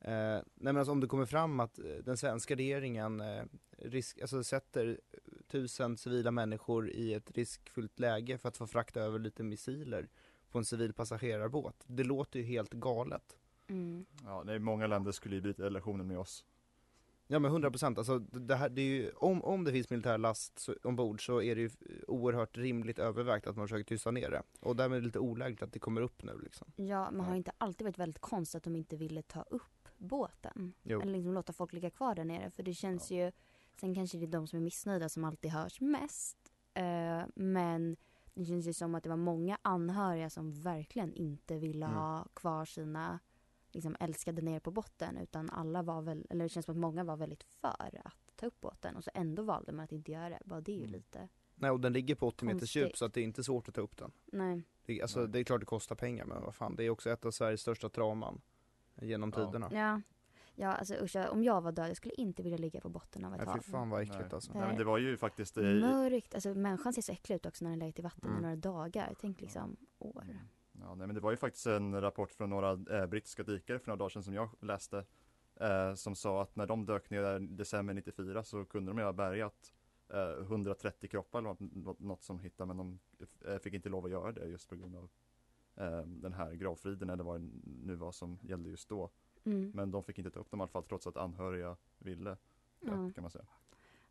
Eh, 0.00 0.12
nej 0.54 0.72
men 0.72 0.76
alltså 0.76 0.92
om 0.92 1.00
det 1.00 1.06
kommer 1.06 1.26
fram 1.26 1.60
att 1.60 1.78
eh, 1.78 1.84
den 1.84 2.16
svenska 2.16 2.54
regeringen 2.54 3.20
eh, 3.20 3.44
risk, 3.78 4.20
alltså 4.20 4.44
sätter 4.44 5.00
tusen 5.46 5.96
civila 5.96 6.30
människor 6.30 6.90
i 6.90 7.14
ett 7.14 7.30
riskfyllt 7.30 7.98
läge 7.98 8.38
för 8.38 8.48
att 8.48 8.56
få 8.56 8.66
frakta 8.66 9.00
över 9.00 9.18
lite 9.18 9.42
missiler 9.42 10.08
på 10.50 10.58
en 10.58 10.64
civil 10.64 10.92
passagerarbåt. 10.92 11.84
Det 11.86 12.04
låter 12.04 12.38
ju 12.38 12.44
helt 12.44 12.72
galet. 12.72 13.36
Mm. 13.66 14.06
Ja, 14.24 14.42
nej, 14.46 14.58
många 14.58 14.86
länder 14.86 15.12
skulle 15.12 15.34
ju 15.34 15.40
bryta 15.40 15.62
relationen 15.62 16.06
med 16.06 16.18
oss. 16.18 16.44
Ja 17.26 17.38
men 17.38 17.50
100 17.50 17.70
procent, 17.70 17.98
alltså 17.98 18.18
det 18.18 18.54
här, 18.56 18.68
det 18.68 18.80
är 18.82 18.86
ju, 18.86 19.10
om, 19.10 19.44
om 19.44 19.64
det 19.64 19.72
finns 19.72 19.90
militär 19.90 20.18
last 20.18 20.58
så, 20.58 20.74
ombord 20.82 21.26
så 21.26 21.42
är 21.42 21.54
det 21.54 21.60
ju 21.60 21.70
oerhört 22.08 22.56
rimligt 22.58 22.98
övervägt 22.98 23.46
att 23.46 23.56
man 23.56 23.66
försöker 23.68 23.84
tysta 23.84 24.10
ner 24.10 24.30
det. 24.30 24.42
Och 24.60 24.76
därmed 24.76 24.96
är 24.96 25.00
det 25.00 25.06
lite 25.06 25.18
olägligt 25.18 25.62
att 25.62 25.72
det 25.72 25.78
kommer 25.78 26.00
upp 26.00 26.22
nu 26.22 26.38
liksom. 26.42 26.72
Ja, 26.76 27.10
man 27.10 27.20
har 27.26 27.32
ju 27.32 27.36
inte 27.38 27.52
alltid 27.58 27.84
varit 27.84 27.98
väldigt 27.98 28.18
konstigt 28.20 28.56
att 28.56 28.64
de 28.64 28.76
inte 28.76 28.96
ville 28.96 29.22
ta 29.22 29.42
upp 29.42 29.88
båten. 29.98 30.74
Jo. 30.82 31.00
Eller 31.00 31.12
liksom 31.12 31.34
låta 31.34 31.52
folk 31.52 31.72
ligga 31.72 31.90
kvar 31.90 32.14
där 32.14 32.24
nere. 32.24 32.50
För 32.50 32.62
det 32.62 32.74
känns 32.74 33.10
ju, 33.10 33.32
sen 33.80 33.94
kanske 33.94 34.18
det 34.18 34.24
är 34.24 34.28
de 34.28 34.46
som 34.46 34.56
är 34.58 34.62
missnöjda 34.62 35.08
som 35.08 35.24
alltid 35.24 35.50
hörs 35.50 35.80
mest. 35.80 36.36
Eh, 36.74 37.22
men 37.34 37.96
det 38.34 38.44
känns 38.44 38.66
ju 38.66 38.72
som 38.72 38.94
att 38.94 39.02
det 39.02 39.08
var 39.08 39.16
många 39.16 39.58
anhöriga 39.62 40.30
som 40.30 40.52
verkligen 40.52 41.12
inte 41.14 41.58
ville 41.58 41.86
Mm. 41.86 41.98
ha 41.98 42.24
kvar 42.34 42.64
sina 42.64 43.18
liksom, 43.74 43.96
älskade 44.00 44.42
nere 44.42 44.60
på 44.60 44.70
botten. 44.70 45.16
Utan 45.18 45.50
alla 45.50 45.82
var 45.82 46.02
väl, 46.02 46.26
eller 46.30 46.44
det 46.44 46.48
känns 46.48 46.66
som 46.66 46.72
att 46.74 46.80
många 46.80 47.04
var 47.04 47.16
väldigt 47.16 47.42
för 47.44 48.00
att 48.04 48.36
ta 48.36 48.46
upp 48.46 48.60
båten. 48.60 48.96
Och 48.96 49.04
så 49.04 49.10
ändå 49.14 49.42
valde 49.42 49.72
man 49.72 49.84
att 49.84 49.92
inte 49.92 50.12
göra 50.12 50.28
det. 50.28 50.38
Bara 50.44 50.60
det 50.60 50.72
är 50.72 50.80
ju 50.80 50.86
lite, 50.86 51.28
Nej 51.54 51.70
och 51.70 51.80
den 51.80 51.92
ligger 51.92 52.14
på 52.14 52.26
80 52.28 52.44
meters 52.44 52.76
djup 52.76 52.96
så 52.96 53.04
att 53.04 53.14
det 53.14 53.20
är 53.20 53.24
inte 53.24 53.44
svårt 53.44 53.68
att 53.68 53.74
ta 53.74 53.80
upp 53.80 53.96
den. 53.96 54.12
nej. 54.32 54.62
Det, 54.86 55.02
alltså, 55.02 55.26
det 55.26 55.38
är 55.38 55.44
klart 55.44 55.60
det 55.60 55.66
kostar 55.66 55.94
pengar 55.96 56.24
men 56.24 56.42
vad 56.42 56.54
fan, 56.54 56.76
det 56.76 56.84
är 56.84 56.90
också 56.90 57.10
ett 57.10 57.24
av 57.24 57.30
Sveriges 57.30 57.60
största 57.60 57.88
trauman 57.88 58.40
genom 59.00 59.32
Ja. 59.36 59.46
tiderna. 59.46 59.68
Ja. 59.72 60.00
Ja, 60.56 60.72
alltså 60.74 60.94
usch, 60.94 61.16
om 61.16 61.44
jag 61.44 61.60
var 61.60 61.72
död, 61.72 61.88
jag 61.90 61.96
skulle 61.96 62.14
inte 62.14 62.42
vilja 62.42 62.58
ligga 62.58 62.80
på 62.80 62.88
botten 62.88 63.24
av 63.24 63.32
ett 63.34 63.38
Nej, 63.40 63.48
hav. 63.48 63.56
fy 63.62 63.70
fan 63.70 63.90
vad 63.90 64.02
äckligt 64.02 64.18
Nej. 64.20 64.28
alltså. 64.32 64.52
Nej, 64.54 64.68
men 64.68 64.76
det 64.76 64.84
var 64.84 64.98
ju 64.98 65.16
faktiskt 65.16 65.56
i, 65.56 65.60
Mörkt, 65.80 66.34
alltså 66.34 66.54
människan 66.54 66.92
ser 66.92 67.02
så 67.02 67.12
äcklig 67.12 67.36
ut 67.36 67.46
också 67.46 67.64
när 67.64 67.70
den 67.70 67.78
legat 67.78 67.98
i 67.98 68.02
vatten 68.02 68.30
Mm. 68.30 68.38
i 68.38 68.42
några 68.42 68.56
dagar. 68.56 69.14
Tänk 69.20 69.40
liksom 69.40 69.76
år. 69.98 70.24
Ja, 70.84 70.94
nej, 70.94 71.06
men 71.06 71.14
det 71.14 71.20
var 71.20 71.30
ju 71.30 71.36
faktiskt 71.36 71.66
en 71.66 72.00
rapport 72.00 72.32
från 72.32 72.50
några 72.50 72.70
eh, 72.72 73.06
brittiska 73.06 73.42
dykare 73.42 73.78
för 73.78 73.86
några 73.88 73.96
dagar 73.98 74.08
sedan 74.08 74.22
som 74.22 74.34
jag 74.34 74.48
läste. 74.60 75.04
Eh, 75.56 75.94
som 75.94 76.14
sa 76.14 76.42
att 76.42 76.56
när 76.56 76.66
de 76.66 76.86
dök 76.86 77.10
ner 77.10 77.40
i 77.40 77.46
december 77.46 77.94
94 77.94 78.44
så 78.44 78.64
kunde 78.64 78.90
de 78.90 78.98
ju 78.98 79.04
ha 79.04 79.12
bärgat 79.12 79.72
eh, 80.08 80.42
130 80.42 81.08
kroppar 81.10 81.38
eller 81.38 81.56
något, 81.60 82.00
något 82.00 82.22
som 82.22 82.38
hittade 82.38 82.74
men 82.74 82.76
de 82.76 82.98
eh, 83.46 83.58
fick 83.58 83.74
inte 83.74 83.88
lov 83.88 84.04
att 84.04 84.10
göra 84.10 84.32
det 84.32 84.46
just 84.46 84.68
på 84.68 84.76
grund 84.76 84.96
av 84.96 85.08
eh, 85.74 86.06
den 86.06 86.32
här 86.32 86.52
gravfriden 86.54 87.10
eller 87.10 87.24
vad 87.24 87.40
det 87.40 87.48
nu 87.64 87.94
var 87.94 88.12
som 88.12 88.38
gällde 88.42 88.70
just 88.70 88.88
då. 88.88 89.10
Mm. 89.44 89.70
Men 89.74 89.90
de 89.90 90.02
fick 90.02 90.18
inte 90.18 90.30
ta 90.30 90.40
upp 90.40 90.50
dem 90.50 90.60
i 90.60 90.62
alla 90.62 90.68
fall 90.68 90.84
trots 90.84 91.06
att 91.06 91.16
anhöriga 91.16 91.76
ville 91.98 92.36
Ja. 92.80 93.10
kan 93.14 93.22
man 93.22 93.30
säga. 93.30 93.46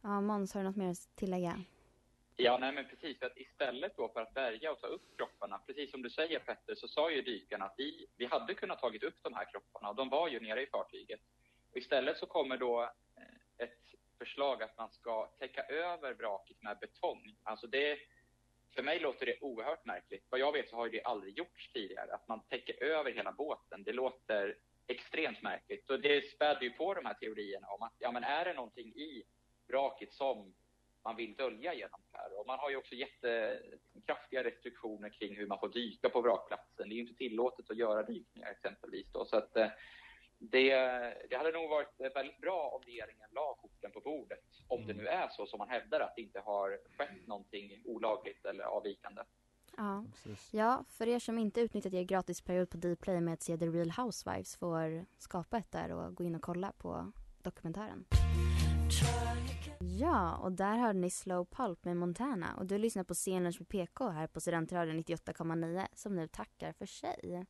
Ja, 0.02 0.22
Måns, 0.22 0.54
har 0.54 0.62
du 0.62 0.68
något 0.68 0.76
mer 0.76 0.90
att 0.90 1.10
tillägga? 1.16 1.64
Ja, 2.36 2.58
nej 2.58 2.72
men 2.72 2.88
precis. 2.88 3.20
För 3.20 3.26
att 3.26 3.38
istället 3.38 3.98
då 3.98 4.10
för 4.10 4.22
att 4.22 4.34
bärga 4.34 4.72
och 4.72 4.80
ta 4.80 4.88
upp 4.88 5.18
kropparna, 5.18 5.60
precis 5.68 5.92
som 5.92 6.02
du 6.02 6.10
säger 6.10 6.40
Petter, 6.40 6.76
så 6.76 6.88
sa 6.88 7.12
ju 7.12 7.22
dykarna 7.22 7.66
att 7.66 7.76
vi, 7.78 8.08
vi 8.18 8.26
hade 8.26 8.54
kunnat 8.54 8.80
tagit 8.80 9.04
upp 9.04 9.18
de 9.22 9.34
här 9.34 9.52
kropparna 9.52 9.90
och 9.90 9.96
de 9.96 10.10
var 10.10 10.28
ju 10.28 10.40
nere 10.40 10.62
i 10.62 10.68
fartyget. 10.68 11.20
Och 11.72 11.78
istället 11.78 12.18
så 12.18 12.26
kommer 12.26 12.58
då 12.58 12.82
eh, 12.82 13.66
ett 13.66 13.80
förslag 14.18 14.64
att 14.64 14.78
man 14.78 14.90
ska 14.92 15.26
täcka 15.40 15.64
över 15.64 16.14
vraket 16.14 16.62
med 16.62 16.78
betong. 16.80 17.38
Alltså 17.44 17.68
det, 17.68 18.00
för 18.76 18.84
mig 18.84 19.00
låter 19.00 19.26
det 19.26 19.42
oerhört 19.42 19.86
märkligt. 19.86 20.26
Vad 20.30 20.40
jag 20.40 20.52
vet 20.52 20.70
så 20.70 20.76
har 20.76 20.86
ju 20.86 20.92
det 20.92 21.04
aldrig 21.04 21.38
gjorts 21.38 21.72
tidigare, 21.74 22.14
att 22.14 22.28
man 22.28 22.44
täcker 22.50 22.84
över 22.84 23.12
hela 23.12 23.32
båten. 23.32 23.84
Det 23.84 23.94
låter 23.94 24.58
extremt 24.88 25.42
märkligt. 25.42 25.90
Och 25.90 26.00
det 26.00 26.32
späder 26.32 26.62
ju 26.62 26.70
på 26.70 26.94
de 26.94 27.06
här 27.06 27.14
teorierna 27.14 27.68
om 27.68 27.82
att, 27.82 27.94
ja 28.00 28.12
men 28.12 28.24
är 28.24 28.46
det 28.46 28.54
någonting 28.54 28.88
i 28.88 29.24
vraket 29.68 30.14
som 30.14 30.54
man 31.04 31.16
vill 31.16 31.36
dölja 31.36 31.74
genom 31.74 32.02
det 32.12 32.18
här. 32.18 32.40
Och 32.40 32.48
man 32.48 32.60
har 32.60 32.70
ju 32.70 32.78
också 32.78 32.96
jättekraftiga 32.96 34.44
restriktioner 34.44 35.10
kring 35.10 35.36
hur 35.36 35.48
man 35.48 35.60
får 35.60 35.70
dyka 35.70 36.10
på 36.10 36.22
vrakplatsen. 36.22 36.90
Det 36.90 36.94
är 36.94 36.96
ju 36.96 37.02
inte 37.02 37.18
tillåtet 37.18 37.70
att 37.70 37.78
göra 37.78 38.04
dykningar 38.04 38.52
exempelvis. 38.52 39.08
Då. 39.14 39.26
Så 39.26 39.38
att, 39.38 39.58
eh, 39.58 39.68
det, 40.40 40.70
det 41.30 41.36
hade 41.38 41.52
nog 41.52 41.70
varit 41.70 42.16
väldigt 42.16 42.42
bra 42.42 42.70
om 42.76 42.82
regeringen 42.86 43.30
la 43.32 43.58
korten 43.62 43.92
på 43.92 44.00
bordet. 44.00 44.44
Om 44.68 44.88
det 44.88 44.94
nu 44.94 45.08
är 45.08 45.28
så 45.30 45.46
som 45.46 45.58
man 45.58 45.70
hävdar 45.70 46.00
att 46.00 46.16
det 46.16 46.22
inte 46.22 46.40
har 46.40 46.80
skett 46.98 47.28
någonting 47.28 47.82
olagligt 47.86 48.46
eller 48.46 48.64
avvikande. 48.64 49.22
Ja. 49.78 50.06
Precis. 50.12 50.54
ja, 50.54 50.86
för 50.88 51.08
er 51.08 51.20
som 51.20 51.38
inte 51.38 51.62
utnyttjat 51.62 51.94
er 51.94 52.04
gratisperiod 52.04 52.70
på 52.70 52.78
Dplay 52.78 53.22
med 53.22 53.34
att 53.34 53.42
se 53.42 53.58
The 53.58 53.66
Real 53.66 53.92
Housewives 53.92 54.58
får 54.58 55.06
skapa 55.18 55.58
ett 55.58 55.72
där 55.72 55.92
och 55.92 56.16
gå 56.16 56.24
in 56.24 56.36
och 56.36 56.42
kolla 56.42 56.72
på 56.72 57.12
dokumentären. 57.44 58.06
Ja, 59.90 60.38
och 60.38 60.52
där 60.52 60.78
hörde 60.78 61.00
ni 61.00 61.10
Slow 61.10 61.46
Pulp 61.46 61.86
med 61.86 61.98
Montana 61.98 62.56
och 62.58 62.66
du 62.66 62.78
lyssnar 62.78 63.04
på 63.04 63.14
Scenlunch 63.14 63.60
med 63.60 63.70
PK 63.70 64.10
här 64.10 64.28
på 64.28 64.40
Studentradion 64.42 64.96
98,9 65.00 65.88
som 65.94 66.16
nu 66.16 66.28
tackar 66.28 66.74
för 66.74 66.86
sig. 66.86 67.46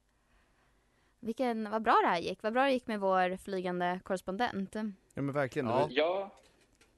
Vilken, 1.20 1.72
vad 1.72 1.82
bra 1.84 2.00
det 2.02 2.08
här 2.08 2.20
gick, 2.20 2.44
vad 2.44 2.54
bra 2.54 2.64
det 2.64 2.72
gick 2.72 2.88
med 2.88 3.00
vår 3.00 3.38
flygande 3.38 4.00
korrespondent. 4.04 4.76
Ja 5.14 5.22
men 5.22 5.32
verkligen. 5.34 5.68
Ja. 5.68 5.88
Ja, 5.90 6.32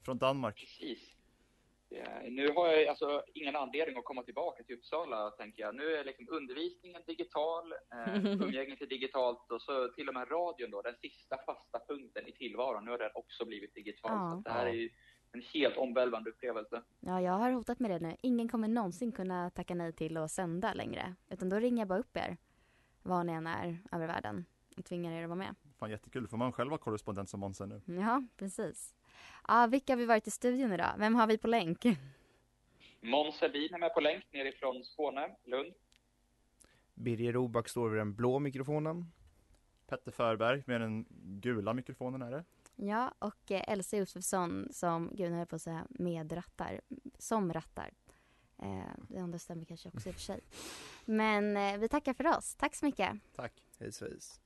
Från 0.04 0.18
Danmark. 0.18 0.56
precis. 0.60 1.12
Eh, 1.90 2.30
Nu 2.30 2.52
har 2.52 2.68
jag 2.68 2.86
alltså 2.88 3.22
ingen 3.34 3.56
anledning 3.56 3.96
att 3.96 4.04
komma 4.04 4.22
tillbaka 4.22 4.62
till 4.62 4.76
Uppsala, 4.76 5.30
tänker 5.30 5.62
jag. 5.62 5.74
Nu 5.74 5.96
är 5.96 6.04
liksom 6.04 6.26
undervisningen 6.30 7.02
digital, 7.06 7.72
eh, 7.72 8.24
umgänget 8.42 8.82
är 8.82 8.86
digitalt 8.86 9.52
och 9.52 9.62
så 9.62 9.88
till 9.88 10.08
och 10.08 10.14
med 10.14 10.30
radion 10.30 10.70
då, 10.70 10.82
den 10.82 10.94
sista 11.02 11.36
fasta 11.46 11.80
punkten 11.88 12.26
i 12.26 12.32
tillvaron, 12.32 12.84
nu 12.84 12.90
har 12.90 12.98
den 12.98 13.10
också 13.14 13.44
blivit 13.44 13.74
digital. 13.74 14.10
Ja. 14.12 14.30
Så 14.36 14.40
det 14.48 14.50
här 14.54 14.66
är 14.66 14.72
ju 14.72 14.90
en 15.36 15.42
helt 15.54 15.76
omvälvande 15.76 16.30
upplevelse. 16.30 16.82
Ja, 17.00 17.20
jag 17.20 17.32
har 17.32 17.50
hotat 17.50 17.80
med 17.80 17.90
det 17.90 17.98
nu. 17.98 18.16
Ingen 18.22 18.48
kommer 18.48 18.68
någonsin 18.68 19.12
kunna 19.12 19.50
tacka 19.50 19.74
nej 19.74 19.92
till 19.92 20.16
att 20.16 20.30
sända 20.30 20.74
längre. 20.74 21.14
Utan 21.30 21.48
då 21.48 21.58
ringer 21.58 21.78
jag 21.78 21.88
bara 21.88 21.98
upp 21.98 22.16
er, 22.16 22.36
var 23.02 23.24
ni 23.24 23.32
än 23.32 23.46
är 23.46 23.78
över 23.92 24.06
världen, 24.06 24.44
och 24.76 24.84
tvingar 24.84 25.12
er 25.12 25.22
att 25.22 25.28
vara 25.28 25.38
med. 25.38 25.54
Fan 25.78 25.90
jättekul, 25.90 26.28
får 26.28 26.36
man 26.36 26.52
själv 26.52 26.70
vara 26.70 26.80
korrespondent 26.80 27.28
som 27.28 27.40
Måns 27.40 27.60
nu? 27.60 27.82
Ja, 27.86 28.22
precis. 28.36 28.94
Ja, 29.48 29.66
vilka 29.70 29.92
har 29.92 29.98
vi 29.98 30.06
varit 30.06 30.26
i 30.26 30.30
studion 30.30 30.72
idag? 30.72 30.94
Vem 30.98 31.14
har 31.14 31.26
vi 31.26 31.38
på 31.38 31.48
länk? 31.48 31.86
Måns 33.00 33.40
Helin 33.40 33.74
är 33.74 33.78
med 33.78 33.94
på 33.94 34.00
länk 34.00 34.24
nerifrån 34.32 34.84
Skåne, 34.84 35.36
Lund. 35.44 35.74
Birger 36.94 37.32
Roback 37.32 37.68
står 37.68 37.88
vid 37.88 38.00
den 38.00 38.14
blå 38.14 38.38
mikrofonen. 38.38 39.12
Petter 39.86 40.10
Förberg 40.10 40.62
med 40.66 40.80
den 40.80 41.06
gula 41.40 41.72
mikrofonen 41.72 42.22
är 42.22 42.30
det. 42.30 42.44
Ja, 42.76 43.12
och 43.18 43.50
eh, 43.50 43.62
Elsa 43.68 43.96
Josefsson 43.96 44.68
som, 44.70 45.10
gud 45.12 45.30
nu 45.30 45.36
höll 45.36 45.46
på 45.46 45.56
att 45.56 45.62
säga 45.62 45.86
medrattar, 45.90 46.80
som 47.18 47.52
rattar. 47.52 47.90
Eh, 48.62 49.02
det 49.08 49.18
andra 49.18 49.38
stämmer 49.38 49.64
kanske 49.64 49.88
också 49.88 50.08
i 50.08 50.12
och 50.12 50.14
för 50.14 50.22
sig. 50.22 50.40
Men 51.04 51.56
eh, 51.56 51.78
vi 51.78 51.88
tackar 51.88 52.14
för 52.14 52.26
oss. 52.26 52.54
Tack 52.54 52.74
så 52.74 52.84
mycket. 52.84 53.10
Tack. 53.36 53.52
Hej 53.78 53.92
svejs. 53.92 54.40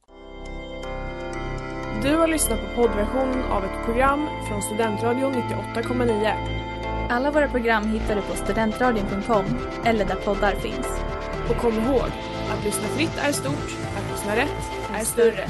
Du 2.03 2.17
har 2.17 2.29
lyssnat 2.29 2.61
på 2.61 2.83
poddversionen 2.83 3.43
av 3.43 3.65
ett 3.65 3.85
program 3.85 4.29
från 4.49 4.63
Studentradion 4.63 5.33
98,9. 5.33 7.11
Alla 7.11 7.31
våra 7.31 7.49
program 7.49 7.85
hittar 7.85 8.17
du 8.17 8.23
på 8.23 8.35
studentradion.com 8.35 9.45
eller 9.85 10.05
där 10.05 10.17
poddar 10.25 10.55
finns. 10.55 11.01
Och 11.51 11.57
kom 11.57 11.73
ihåg, 11.73 12.11
att 12.51 12.65
lyssna 12.65 12.89
fritt 12.89 13.17
är 13.19 13.33
stort, 13.33 13.79
att 13.97 14.11
lyssna 14.13 14.37
rätt 14.37 14.71
är 14.95 15.05
större. 15.05 15.47